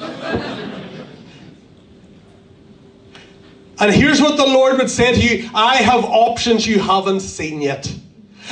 and 3.79 3.95
here's 3.95 4.21
what 4.21 4.37
the 4.37 4.45
Lord 4.45 4.77
would 4.79 4.91
say 4.91 5.15
to 5.15 5.21
you 5.21 5.49
I 5.55 5.77
have 5.77 6.05
options 6.05 6.67
you 6.67 6.81
haven't 6.81 7.21
seen 7.21 7.63
yet. 7.63 7.95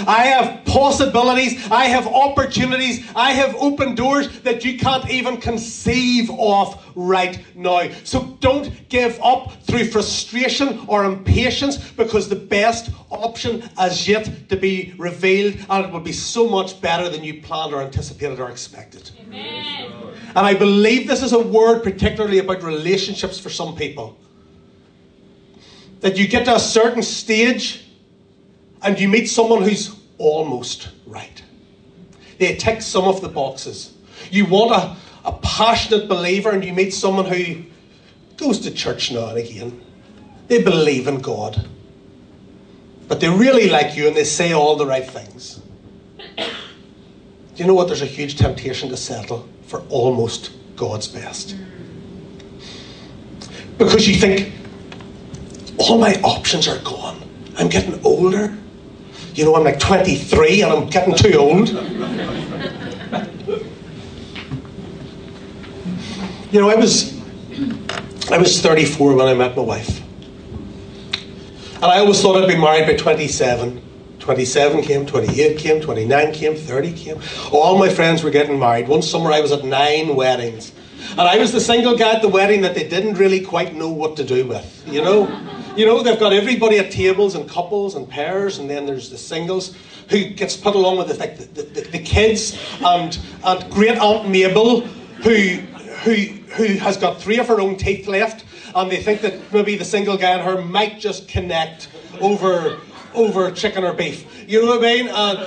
I 0.01 0.25
have 0.25 0.65
possibilities. 0.65 1.71
I 1.71 1.85
have 1.87 2.07
opportunities. 2.07 3.05
I 3.15 3.33
have 3.33 3.55
open 3.57 3.95
doors 3.95 4.41
that 4.41 4.65
you 4.65 4.79
can't 4.79 5.09
even 5.11 5.37
conceive 5.37 6.31
of 6.31 6.83
right 6.95 7.45
now. 7.55 7.91
So 8.05 8.37
don't 8.41 8.89
give 8.89 9.19
up 9.23 9.53
through 9.65 9.87
frustration 9.91 10.85
or 10.89 11.05
impatience 11.05 11.77
because 11.93 12.29
the 12.29 12.37
best 12.37 12.91
option 13.11 13.69
is 13.81 14.09
yet 14.09 14.49
to 14.49 14.57
be 14.57 14.95
revealed 14.99 15.57
and 15.69 15.85
it 15.85 15.93
will 15.93 16.01
be 16.01 16.13
so 16.13 16.49
much 16.49 16.81
better 16.81 17.09
than 17.09 17.23
you 17.23 17.43
planned 17.43 17.75
or 17.75 17.83
anticipated 17.83 18.41
or 18.41 18.51
expected. 18.51 19.11
Amen. 19.21 19.93
And 20.35 20.47
I 20.47 20.55
believe 20.55 21.07
this 21.07 21.23
is 21.23 21.33
a 21.33 21.39
word 21.39 21.83
particularly 21.83 22.39
about 22.39 22.63
relationships 22.63 23.39
for 23.39 23.51
some 23.51 23.77
people. 23.77 24.19
That 26.01 26.17
you 26.17 26.27
get 26.27 26.47
to 26.47 26.57
a 26.57 26.61
certain 26.61 27.03
stage 27.03 27.85
and 28.83 28.99
you 28.99 29.09
meet 29.09 29.27
someone 29.27 29.63
who's 29.63 29.97
almost 30.19 30.91
right. 31.07 31.43
They 32.39 32.57
tick 32.57 32.83
some 32.83 33.05
of 33.05 33.21
the 33.21 33.29
boxes. 33.29 33.95
You 34.31 34.47
want 34.47 34.73
a, 34.73 34.97
a 35.29 35.33
passionate 35.39 36.09
believer, 36.09 36.51
and 36.51 36.65
you 36.65 36.73
meet 36.73 36.93
someone 36.93 37.27
who 37.27 37.63
goes 38.37 38.59
to 38.61 38.71
church 38.71 39.13
now 39.13 39.29
and 39.29 39.39
again. 39.39 39.81
They 40.49 40.63
believe 40.63 41.07
in 41.07 41.21
God. 41.21 41.69
But 43.09 43.21
they 43.21 43.29
really 43.29 43.69
like 43.69 43.97
you 43.97 44.07
and 44.07 44.17
they 44.17 44.25
say 44.25 44.53
all 44.53 44.77
the 44.77 44.87
right 44.87 45.09
things. 45.09 45.61
Do 46.37 46.43
you 47.57 47.67
know 47.67 47.75
what? 47.75 47.87
There's 47.87 48.03
a 48.03 48.07
huge 48.07 48.39
temptation 48.39 48.89
to 48.89 48.97
settle 48.97 49.49
for 49.67 49.81
almost 49.89 50.53
God's 50.77 51.09
best. 51.09 51.57
Because 53.77 54.09
you 54.09 54.15
think, 54.15 54.53
all 55.79 55.99
my 55.99 56.15
options 56.23 56.69
are 56.69 56.79
gone. 56.79 57.21
I'm 57.57 57.69
getting 57.69 58.03
older. 58.05 58.57
You 59.35 59.45
know, 59.45 59.55
I'm 59.57 59.65
like 59.65 59.79
23 59.79 60.63
and 60.63 60.73
I'm 60.73 60.89
getting 60.89 61.15
too 61.15 61.35
old. 61.39 61.69
you 66.51 66.61
know, 66.61 66.69
I 66.69 66.75
was 66.75 67.13
I 68.31 68.39
was 68.39 68.61
34 68.61 69.15
when 69.15 69.27
I 69.27 69.35
met 69.35 69.57
my 69.57 69.63
wife. 69.63 70.03
And 71.77 71.85
I 71.85 71.99
always 71.99 72.21
thought 72.23 72.41
I'd 72.43 72.49
be 72.49 72.57
married 72.57 72.87
by 72.87 72.97
27. 72.97 73.83
27 74.21 74.83
came, 74.83 75.05
28 75.05 75.59
came, 75.59 75.81
29 75.81 76.33
came, 76.33 76.55
30 76.55 76.93
came. 76.93 77.21
All 77.51 77.77
my 77.77 77.89
friends 77.89 78.23
were 78.23 78.31
getting 78.31 78.59
married. 78.59 78.87
One 78.87 79.03
summer 79.03 79.33
I 79.33 79.41
was 79.41 79.51
at 79.51 79.65
nine 79.65 80.15
weddings. 80.15 80.73
And 81.11 81.23
I 81.23 81.39
was 81.39 81.51
the 81.53 81.61
single 81.61 81.97
guy 81.99 82.15
at 82.15 82.23
the 82.23 82.29
wedding 82.29 82.61
that 82.61 82.77
they 82.77 82.89
didn't 82.89 83.15
really 83.15 83.41
quite 83.41 83.75
know 83.75 83.91
what 83.91 84.17
to 84.17 84.25
do 84.25 84.47
with, 84.47 84.85
you 84.87 85.03
know? 85.03 85.27
You 85.75 85.87
know, 85.87 86.03
they've 86.03 86.21
got 86.21 86.35
everybody 86.35 86.79
at 86.79 86.91
tables 86.91 87.35
and 87.35 87.49
couples 87.49 87.95
and 87.95 88.07
pairs, 88.07 88.59
and 88.59 88.69
then 88.69 88.85
there's 88.85 89.09
the 89.09 89.17
singles 89.17 89.75
who 90.11 90.25
gets 90.25 90.55
put 90.55 90.75
along 90.75 90.99
with 90.99 91.09
the, 91.09 91.15
like, 91.15 91.39
the, 91.39 91.63
the, 91.63 91.81
the 91.81 91.99
kids 91.99 92.59
and, 92.85 93.19
and 93.43 93.71
great 93.73 93.97
Aunt 93.97 94.29
Mabel 94.29 94.83
who, 94.83 95.57
who, 96.05 96.13
who 96.57 96.65
has 96.75 96.99
got 96.99 97.19
three 97.19 97.39
of 97.39 97.49
her 97.49 97.59
own 97.59 97.77
teeth 97.77 98.07
left, 98.07 98.45
and 98.75 98.91
they 98.91 99.03
think 99.03 99.23
that 99.23 99.51
maybe 99.51 99.77
the 99.77 99.85
single 99.85 100.19
guy 100.19 100.33
and 100.33 100.43
her 100.43 100.61
might 100.61 101.01
just 101.01 101.27
connect 101.27 101.89
over 102.21 102.79
over 103.15 103.51
chicken 103.51 103.85
or 103.85 103.93
beef. 103.93 104.49
You 104.49 104.63
know 104.63 104.69
what 104.69 104.79
I 104.79 104.95
mean? 104.95 105.09
And, 105.09 105.39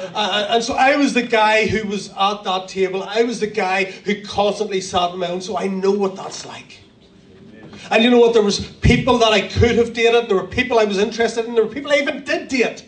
and, 0.51 0.63
so 0.63 0.75
I 0.75 0.95
was 0.97 1.15
the 1.15 1.23
guy 1.23 1.65
who 1.65 1.87
was 1.87 2.09
at 2.09 2.43
that 2.43 2.67
table. 2.67 3.01
I 3.01 3.23
was 3.23 3.39
the 3.39 3.47
guy 3.47 3.85
who 3.85 4.23
constantly 4.23 4.81
sat 4.81 5.09
on 5.09 5.17
my 5.17 5.29
own, 5.29 5.41
so 5.41 5.57
I 5.57 5.65
know 5.65 5.89
what 5.89 6.15
that's 6.15 6.45
like. 6.45 6.81
And 7.91 8.03
you 8.03 8.09
know 8.09 8.19
what? 8.19 8.33
There 8.33 8.41
was 8.41 8.59
people 8.59 9.17
that 9.19 9.31
I 9.31 9.41
could 9.47 9.77
have 9.77 9.93
dated. 9.93 10.29
There 10.29 10.37
were 10.37 10.47
people 10.47 10.79
I 10.79 10.85
was 10.85 10.97
interested 10.97 11.45
in. 11.45 11.55
There 11.55 11.65
were 11.65 11.73
people 11.73 11.91
I 11.91 11.95
even 11.95 12.23
did 12.23 12.47
date. 12.47 12.85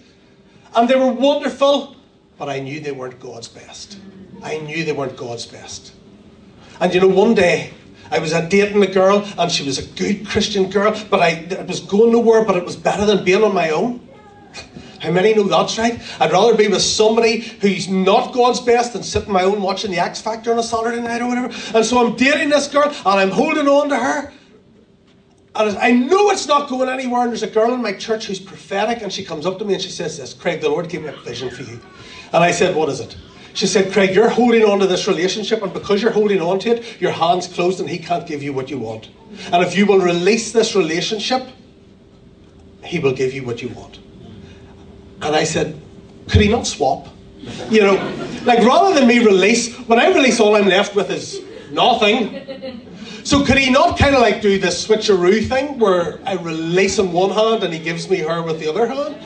And 0.76 0.90
they 0.90 0.96
were 0.96 1.12
wonderful, 1.12 1.96
but 2.38 2.50
I 2.50 2.60
knew 2.60 2.80
they 2.80 2.92
weren't 2.92 3.20
God's 3.20 3.48
best. 3.48 4.00
I 4.44 4.60
knew 4.60 4.84
they 4.84 4.92
weren't 4.94 5.18
God's 5.18 5.46
best. 5.46 5.94
And 6.80 6.94
you 6.94 7.02
know, 7.02 7.08
one 7.08 7.34
day 7.34 7.74
I 8.12 8.20
was 8.20 8.32
dating 8.32 8.82
a 8.84 8.88
girl, 8.88 9.26
and 9.38 9.52
she 9.52 9.64
was 9.64 9.80
a 9.80 9.86
good 9.98 10.28
Christian 10.28 10.70
girl, 10.70 11.00
but 11.10 11.20
I 11.20 11.30
it 11.30 11.68
was 11.68 11.80
going 11.80 12.12
nowhere. 12.12 12.46
But 12.46 12.56
it 12.56 12.66
was 12.66 12.76
better 12.76 13.06
than 13.06 13.24
being 13.24 13.44
on 13.44 13.54
my 13.54 13.72
own. 13.72 14.08
How 15.00 15.12
many 15.12 15.34
know 15.36 15.44
that's 15.44 15.78
right? 15.78 16.00
I'd 16.20 16.32
rather 16.32 16.56
be 16.56 16.68
with 16.68 16.82
somebody 16.82 17.40
who's 17.40 17.88
not 17.88 18.34
God's 18.34 18.60
best 18.60 18.94
than 18.94 19.04
sitting 19.04 19.32
my 19.32 19.44
own 19.44 19.62
watching 19.62 19.92
the 19.92 20.00
X 20.00 20.22
Factor 20.22 20.52
on 20.52 20.60
a 20.60 20.64
Saturday 20.64 21.02
night 21.02 21.22
or 21.22 21.28
whatever. 21.28 21.54
And 21.78 21.86
so 21.86 22.06
I'm 22.06 22.16
dating 22.16 22.50
this 22.50 22.68
girl, 22.68 22.88
and 22.88 23.06
I'm 23.06 23.30
holding 23.30 23.68
on 23.68 23.90
to 23.90 23.96
her, 23.96 24.34
and 25.58 25.78
I 25.78 25.92
know 25.92 26.30
it's 26.30 26.48
not 26.48 26.70
going 26.70 26.90
anywhere. 26.90 27.22
And 27.22 27.32
there's 27.32 27.44
a 27.44 27.48
girl 27.48 27.74
in 27.74 27.82
my 27.82 27.94
church 27.94 28.28
who's 28.28 28.40
prophetic, 28.40 29.02
and 29.02 29.12
she 29.12 29.24
comes 29.24 29.46
up 29.46 29.58
to 29.60 29.66
me 29.66 29.74
and 29.74 29.82
she 29.82 29.90
says 29.90 30.18
this 30.18 30.34
Craig, 30.34 30.62
the 30.62 30.70
Lord 30.70 30.90
gave 30.90 31.04
me 31.04 31.10
a 31.10 31.12
vision 31.14 31.50
for 31.50 31.64
you. 31.64 31.80
And 32.34 32.44
I 32.44 32.52
said, 32.52 32.76
What 32.76 32.90
is 32.90 33.00
it? 33.00 33.16
She 33.54 33.66
said, 33.66 33.92
Craig, 33.92 34.14
you're 34.14 34.30
holding 34.30 34.64
on 34.64 34.78
to 34.80 34.86
this 34.86 35.08
relationship, 35.08 35.64
and 35.64 35.74
because 35.74 36.02
you're 36.02 36.12
holding 36.12 36.42
on 36.42 36.60
to 36.60 36.76
it, 36.76 37.02
your 37.02 37.12
hand's 37.12 37.48
closed 37.48 37.80
and 37.80 37.90
he 37.90 37.98
can't 37.98 38.28
give 38.28 38.44
you 38.44 38.54
what 38.54 38.70
you 38.70 38.78
want. 38.78 39.10
And 39.52 39.64
if 39.64 39.76
you 39.76 39.88
will 39.88 39.98
release 40.00 40.52
this 40.52 40.76
relationship, 40.76 41.48
he 42.84 43.00
will 43.00 43.14
give 43.14 43.34
you 43.34 43.44
what 43.44 43.62
you 43.62 43.70
want. 43.70 44.00
And 45.22 45.36
I 45.36 45.44
said, 45.44 45.82
Could 46.30 46.42
he 46.42 46.50
not 46.50 46.68
swap? 46.68 47.08
You 47.70 47.82
know, 47.82 48.42
like 48.46 48.60
rather 48.60 48.94
than 48.94 49.08
me 49.08 49.20
release, 49.20 49.76
when 49.88 50.00
I 50.00 50.08
release, 50.10 50.40
all 50.40 50.56
I'm 50.56 50.68
left 50.68 50.96
with 50.96 51.10
is 51.10 51.42
nothing. 51.72 52.88
So 53.24 53.46
could 53.46 53.58
he 53.58 53.70
not 53.70 53.98
kind 53.98 54.16
of 54.16 54.22
like 54.22 54.42
do 54.42 54.58
this 54.58 54.88
switcheroo 54.88 55.48
thing 55.48 55.80
where 55.80 56.20
I 56.26 56.36
release 56.36 56.98
in 57.00 57.12
one 57.12 57.32
hand 57.32 57.64
and 57.64 57.74
he 57.74 57.80
gives 57.80 58.10
me 58.10 58.20
her 58.20 58.42
with 58.42 58.60
the 58.60 58.70
other 58.70 58.88
hand? 58.88 59.18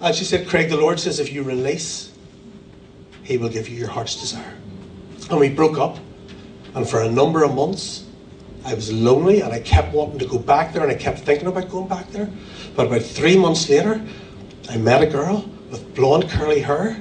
And 0.00 0.14
she 0.14 0.24
said, 0.24 0.48
Craig, 0.48 0.68
the 0.68 0.76
Lord 0.76 0.98
says 0.98 1.20
if 1.20 1.32
you 1.32 1.42
release, 1.42 2.12
he 3.22 3.36
will 3.36 3.48
give 3.48 3.68
you 3.68 3.76
your 3.76 3.88
heart's 3.88 4.20
desire. 4.20 4.56
And 5.30 5.38
we 5.38 5.48
broke 5.48 5.78
up. 5.78 5.98
And 6.74 6.88
for 6.88 7.02
a 7.02 7.10
number 7.10 7.44
of 7.44 7.54
months, 7.54 8.06
I 8.64 8.74
was 8.74 8.92
lonely 8.92 9.40
and 9.40 9.52
I 9.52 9.60
kept 9.60 9.92
wanting 9.92 10.18
to 10.20 10.26
go 10.26 10.38
back 10.38 10.72
there 10.72 10.82
and 10.82 10.90
I 10.90 10.94
kept 10.94 11.20
thinking 11.20 11.48
about 11.48 11.68
going 11.68 11.88
back 11.88 12.08
there. 12.10 12.30
But 12.74 12.86
about 12.86 13.02
three 13.02 13.36
months 13.36 13.68
later, 13.68 14.00
I 14.70 14.76
met 14.76 15.02
a 15.02 15.06
girl 15.06 15.48
with 15.70 15.94
blonde 15.94 16.28
curly 16.30 16.60
hair. 16.60 16.96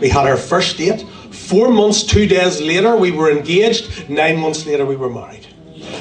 We 0.00 0.08
had 0.08 0.26
our 0.26 0.36
first 0.36 0.78
date. 0.78 1.04
Four 1.52 1.68
months, 1.68 2.02
two 2.02 2.26
days 2.26 2.62
later, 2.62 2.96
we 2.96 3.10
were 3.10 3.30
engaged. 3.30 4.08
Nine 4.08 4.38
months 4.38 4.64
later, 4.64 4.86
we 4.86 4.96
were 4.96 5.10
married. 5.10 5.46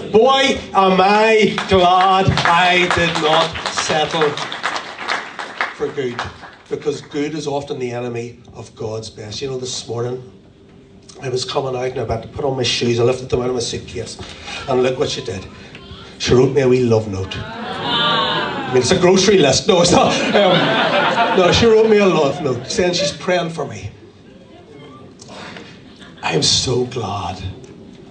Boy, 0.10 0.58
am 0.74 1.02
I 1.02 1.58
glad 1.68 2.28
I 2.48 2.88
did 2.96 3.14
not 3.22 3.52
settle 3.74 4.30
for 5.76 5.90
good. 5.90 6.18
Because 6.70 7.02
good 7.02 7.34
is 7.36 7.48
often 7.48 7.80
the 7.80 7.92
enemy 7.92 8.40
of 8.54 8.74
God's 8.78 9.10
best. 9.10 9.42
You 9.42 9.50
know, 9.50 9.58
this 9.58 9.86
morning, 9.90 10.24
I 11.22 11.28
was 11.28 11.44
coming 11.44 11.76
out 11.76 11.90
and 11.90 11.98
about 11.98 12.22
to 12.24 12.30
put 12.30 12.46
on 12.46 12.56
my 12.56 12.64
shoes. 12.64 12.98
I 12.98 13.04
lifted 13.04 13.30
them 13.30 13.42
out 13.42 13.50
of 13.50 13.56
my 13.56 13.60
suitcase. 13.60 14.18
And 14.70 14.82
look 14.82 14.98
what 14.98 15.10
she 15.10 15.22
did. 15.22 15.46
She 16.20 16.34
wrote 16.34 16.54
me 16.54 16.62
a 16.62 16.70
wee 16.70 16.86
love 16.86 17.10
note. 17.10 17.36
I 17.38 18.70
mean, 18.70 18.84
it's 18.84 18.92
a 18.92 18.98
grocery 18.98 19.38
list. 19.38 19.68
No, 19.68 19.82
it's 19.82 19.92
not. 19.92 20.14
Um, 20.34 21.38
no, 21.38 21.52
she 21.52 21.66
wrote 21.66 21.90
me 21.90 21.98
a 21.98 22.06
love 22.06 22.42
note 22.42 22.68
saying 22.68 22.94
she's 22.94 23.12
praying 23.12 23.50
for 23.50 23.68
me. 23.68 23.92
I 26.22 26.34
am 26.34 26.44
so 26.44 26.86
glad 26.86 27.42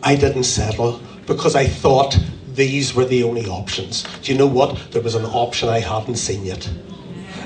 I 0.02 0.16
didn't 0.16 0.44
settle 0.44 1.00
because 1.26 1.54
I 1.54 1.66
thought 1.66 2.18
these 2.54 2.94
were 2.94 3.04
the 3.04 3.22
only 3.22 3.46
options. 3.46 4.04
Do 4.22 4.32
you 4.32 4.38
know 4.38 4.46
what? 4.46 4.76
There 4.90 5.02
was 5.02 5.14
an 5.14 5.24
option 5.24 5.68
I 5.68 5.80
hadn't 5.80 6.16
seen 6.16 6.44
yet. 6.44 6.68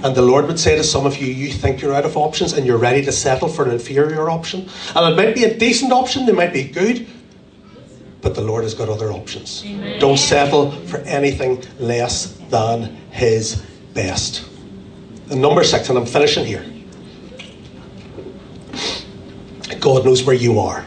And 0.03 0.15
the 0.15 0.23
Lord 0.23 0.47
would 0.47 0.59
say 0.59 0.77
to 0.77 0.85
some 0.85 1.07
of 1.07 1.17
you, 1.19 1.33
you 1.33 1.53
think 1.53 1.81
you're 1.81 1.95
out 1.95 2.05
of 2.05 2.17
options 2.17 2.53
and 2.53 2.67
you're 2.67 2.79
ready 2.79 3.03
to 3.05 3.13
settle 3.13 3.49
for 3.49 3.65
an 3.65 3.71
inferior 3.71 4.31
option. 4.31 4.69
And 4.95 5.13
it 5.13 5.17
might 5.17 5.35
be 5.35 5.45
a 5.45 5.57
decent 5.57 5.93
option, 5.93 6.27
they 6.27 6.33
might 6.33 6.53
be 6.53 6.65
good, 6.65 7.07
but 8.21 8.35
the 8.35 8.43
Lord 8.43 8.65
has 8.65 8.75
got 8.75 8.89
other 8.89 9.13
options. 9.13 9.63
Amen. 9.65 10.01
Don't 10.01 10.19
settle 10.19 10.73
for 10.73 10.99
anything 11.01 11.63
less 11.79 12.37
than 12.51 12.97
His 13.11 13.63
best. 13.93 14.49
And 15.31 15.41
number 15.41 15.65
six, 15.65 15.89
and 15.89 15.99
I'm 15.99 16.07
finishing 16.07 16.45
here. 16.45 16.65
God 19.85 20.07
knows 20.07 20.25
where 20.25 20.35
you 20.35 20.61
are. 20.61 20.87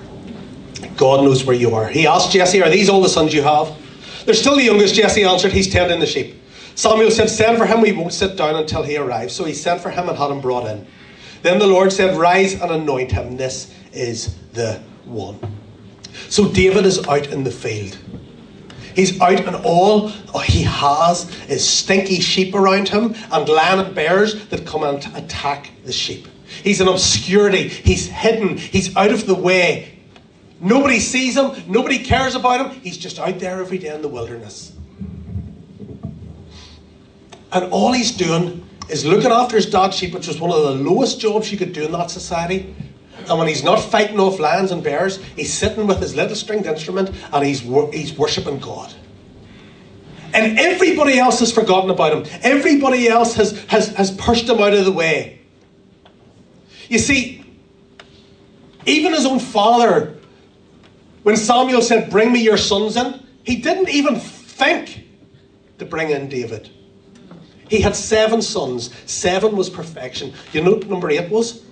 God 0.98 1.24
knows 1.24 1.46
where 1.46 1.56
you 1.56 1.76
are. 1.76 1.88
He 1.88 2.08
asked 2.08 2.32
Jesse, 2.32 2.64
Are 2.64 2.70
these 2.70 2.90
all 2.90 3.00
the 3.00 3.08
sons 3.08 3.32
you 3.32 3.44
have? 3.44 3.78
They're 4.26 4.34
still 4.34 4.56
the 4.56 4.64
youngest, 4.64 4.96
Jesse 4.96 5.24
answered. 5.24 5.54
He's 5.54 5.72
tending 5.72 6.00
the 6.00 6.08
sheep. 6.08 6.42
Samuel 6.74 7.12
said, 7.12 7.30
Send 7.30 7.60
for 7.60 7.68
him, 7.68 7.82
we 7.82 7.92
won't 7.92 8.12
sit 8.12 8.36
down 8.36 8.56
until 8.56 8.82
he 8.82 8.98
arrives. 8.98 9.36
So 9.36 9.44
he 9.44 9.54
sent 9.54 9.82
for 9.82 9.92
him 9.92 10.10
and 10.10 10.18
had 10.18 10.32
him 10.32 10.42
brought 10.42 10.66
in. 10.66 10.88
Then 11.44 11.60
the 11.60 11.68
Lord 11.68 11.94
said, 11.94 12.18
Rise 12.18 12.60
and 12.60 12.72
anoint 12.72 13.12
him. 13.12 13.38
This 13.38 13.72
is 13.94 14.36
the 14.54 14.82
one. 15.06 15.40
So 16.30 16.50
David 16.52 16.88
is 16.88 17.08
out 17.08 17.28
in 17.28 17.44
the 17.44 17.52
field. 17.52 18.00
He's 18.96 19.22
out 19.22 19.42
and 19.42 19.56
all 19.58 20.08
he 20.42 20.64
has 20.64 21.30
is 21.48 21.64
stinky 21.64 22.20
sheep 22.20 22.56
around 22.56 22.90
him 22.90 23.14
and 23.32 23.48
lion 23.48 23.94
bears 23.94 24.48
that 24.48 24.66
come 24.66 24.82
and 24.82 25.06
attack 25.16 25.70
the 25.86 25.94
sheep. 25.94 26.28
He's 26.64 26.82
in 26.82 26.88
obscurity. 26.88 27.68
He's 27.68 28.08
hidden. 28.08 28.58
He's 28.58 28.96
out 28.96 29.12
of 29.12 29.26
the 29.26 29.36
way. 29.36 30.00
Nobody 30.60 31.00
sees 31.00 31.38
him. 31.38 31.52
Nobody 31.68 32.00
cares 32.00 32.36
about 32.36 32.66
him. 32.66 32.82
He's 32.82 32.98
just 32.98 33.20
out 33.20 33.40
there 33.40 33.60
every 33.60 33.78
day 33.78 33.94
in 33.94 34.02
the 34.02 34.08
wilderness. 34.08 34.74
And 37.52 37.72
all 37.72 37.92
he's 37.94 38.12
doing 38.12 38.68
is 38.90 39.06
looking 39.06 39.32
after 39.32 39.56
his 39.56 39.66
dog 39.68 39.94
sheep, 39.94 40.14
which 40.14 40.28
was 40.28 40.40
one 40.40 40.52
of 40.52 40.64
the 40.64 40.84
lowest 40.84 41.20
jobs 41.20 41.52
you 41.52 41.58
could 41.58 41.74
do 41.74 41.86
in 41.86 41.92
that 41.92 42.10
society. 42.10 42.76
And 43.30 43.38
when 43.38 43.48
he's 43.48 43.64
not 43.64 43.80
fighting 43.80 44.20
off 44.20 44.40
lions 44.40 44.72
and 44.72 44.84
bears, 44.84 45.18
he's 45.36 45.54
sitting 45.54 45.88
with 45.88 46.00
his 46.00 46.16
little 46.16 46.36
stringed 46.36 46.66
instrument 46.66 47.12
and 47.32 47.46
he's, 47.46 47.60
he's 47.60 48.18
worshipping 48.18 48.60
God. 48.60 48.94
And 50.34 50.60
everybody 50.60 51.20
else 51.20 51.40
has 51.40 51.52
forgotten 51.52 51.90
about 51.90 52.14
him. 52.14 52.40
Everybody 52.42 53.08
else 53.08 53.34
has, 53.36 53.60
has, 53.66 53.90
has 53.96 54.12
pushed 54.12 54.48
him 54.48 54.60
out 54.60 54.74
of 54.74 54.86
the 54.86 54.92
way. 54.92 55.37
You 56.90 57.00
see, 57.00 57.46
even 58.86 59.14
his 59.14 59.26
own 59.26 59.40
father, 59.40 60.18
when 61.24 61.36
Samuel 61.36 61.82
said, 61.82 62.10
Bring 62.10 62.32
me 62.32 62.42
your 62.42 62.58
sons 62.58 62.96
in, 62.96 63.22
he 63.44 63.58
didn't 63.58 63.90
even 63.90 64.20
think 64.20 65.06
to 65.80 65.86
bring 65.86 66.10
in 66.10 66.30
David. 66.30 66.70
He 67.70 67.82
had 67.82 67.96
seven 67.96 68.42
sons. 68.42 68.94
Seven 69.06 69.56
was 69.56 69.70
perfection. 69.70 70.34
You 70.54 70.64
know 70.64 70.76
number 70.78 71.10
eight 71.10 71.30
was? 71.30 71.64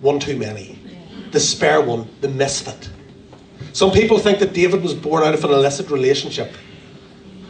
One 0.00 0.18
too 0.18 0.36
many. 0.36 0.78
The 1.30 1.40
spare 1.40 1.80
one, 1.80 2.08
the 2.20 2.28
misfit. 2.28 2.90
Some 3.72 3.90
people 3.90 4.18
think 4.18 4.38
that 4.40 4.52
David 4.52 4.82
was 4.82 4.94
born 4.94 5.22
out 5.22 5.34
of 5.34 5.44
an 5.44 5.50
illicit 5.50 5.90
relationship. 5.90 6.52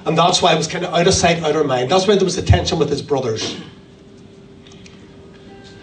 And 0.05 0.17
that's 0.17 0.43
why 0.43 0.55
it 0.55 0.57
was 0.57 0.67
kind 0.67 0.85
of 0.85 0.95
out 0.95 1.07
of 1.07 1.15
sight, 1.15 1.43
out 1.43 1.57
of 1.57 1.67
mind. 1.67 1.91
That's 1.91 2.07
why 2.07 2.17
there 2.17 2.25
was 2.25 2.37
a 2.37 2.43
tension 2.43 2.79
with 2.79 2.91
his 2.91 3.03
brothers. 3.03 3.61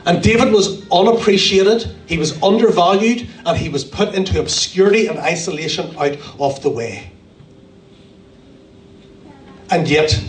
And 0.06 0.22
David 0.22 0.52
was 0.52 0.86
unappreciated, 0.92 1.96
he 2.08 2.18
was 2.18 2.42
undervalued, 2.44 3.28
and 3.46 3.58
he 3.58 3.70
was 3.70 3.86
put 3.86 4.14
into 4.14 4.40
obscurity 4.40 5.08
and 5.08 5.18
isolation 5.18 5.96
out 5.98 6.18
of 6.40 6.62
the 6.62 6.70
way. 6.70 7.12
And 9.70 9.88
yet, 9.88 10.22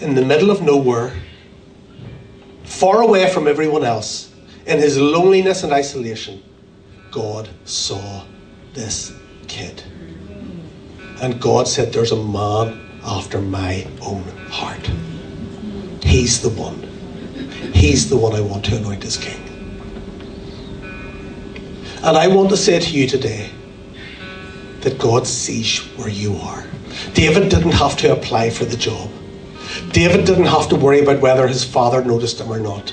in 0.00 0.14
the 0.14 0.24
middle 0.24 0.50
of 0.50 0.60
nowhere, 0.60 1.12
far 2.64 3.00
away 3.00 3.32
from 3.32 3.48
everyone 3.48 3.82
else, 3.82 4.30
in 4.66 4.78
his 4.78 4.98
loneliness 4.98 5.62
and 5.62 5.72
isolation, 5.72 6.42
God 7.10 7.48
saw 7.64 8.24
this 8.74 9.12
kid. 9.48 9.82
And 11.20 11.40
God 11.40 11.66
said, 11.66 11.92
There's 11.92 12.12
a 12.12 12.22
man 12.22 13.00
after 13.04 13.40
my 13.40 13.86
own 14.02 14.22
heart. 14.48 14.90
He's 16.02 16.42
the 16.42 16.50
one. 16.50 16.91
He's 17.74 18.08
the 18.08 18.16
one 18.16 18.34
I 18.34 18.40
want 18.40 18.64
to 18.66 18.76
anoint 18.76 19.04
as 19.04 19.16
king. 19.16 19.40
And 22.02 22.16
I 22.16 22.26
want 22.28 22.50
to 22.50 22.56
say 22.56 22.80
to 22.80 22.90
you 22.90 23.06
today 23.06 23.50
that 24.80 24.98
God 24.98 25.26
sees 25.26 25.80
where 25.96 26.08
you 26.08 26.36
are. 26.36 26.64
David 27.14 27.48
didn't 27.48 27.72
have 27.72 27.96
to 27.98 28.12
apply 28.12 28.50
for 28.50 28.64
the 28.64 28.76
job. 28.76 29.10
David 29.90 30.26
didn't 30.26 30.46
have 30.46 30.68
to 30.70 30.76
worry 30.76 31.00
about 31.00 31.20
whether 31.20 31.46
his 31.46 31.64
father 31.64 32.04
noticed 32.04 32.40
him 32.40 32.50
or 32.50 32.58
not. 32.58 32.90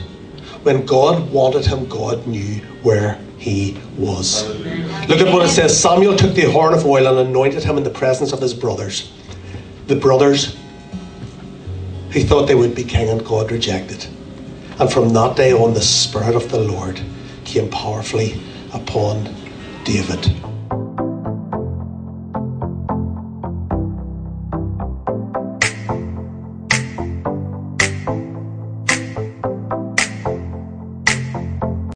When 0.64 0.86
God 0.86 1.32
wanted 1.32 1.66
him, 1.66 1.88
God 1.88 2.28
knew 2.28 2.62
where 2.84 3.20
he 3.38 3.78
was. 3.98 4.48
Look 5.08 5.20
at 5.20 5.34
what 5.34 5.46
it 5.46 5.50
says 5.50 5.80
Samuel 5.80 6.16
took 6.16 6.36
the 6.36 6.52
horn 6.52 6.74
of 6.74 6.86
oil 6.86 7.08
and 7.08 7.30
anointed 7.30 7.64
him 7.64 7.78
in 7.78 7.84
the 7.84 7.90
presence 7.90 8.34
of 8.34 8.42
his 8.42 8.54
brothers. 8.54 9.12
The 9.88 9.96
brothers 9.96 10.56
he 12.12 12.24
thought 12.24 12.48
they 12.48 12.56
would 12.56 12.76
be 12.76 12.84
king, 12.84 13.10
and 13.10 13.24
God 13.24 13.52
rejected. 13.52 14.08
And 14.80 14.92
from 14.92 15.10
that 15.14 15.36
day 15.36 15.54
on, 15.54 15.74
the 15.74 15.82
Spirit 15.82 16.36
of 16.36 16.50
the 16.52 16.60
Lord 16.60 17.02
came 17.44 17.70
powerfully 17.70 18.42
upon 18.74 19.36
David. 19.84 20.36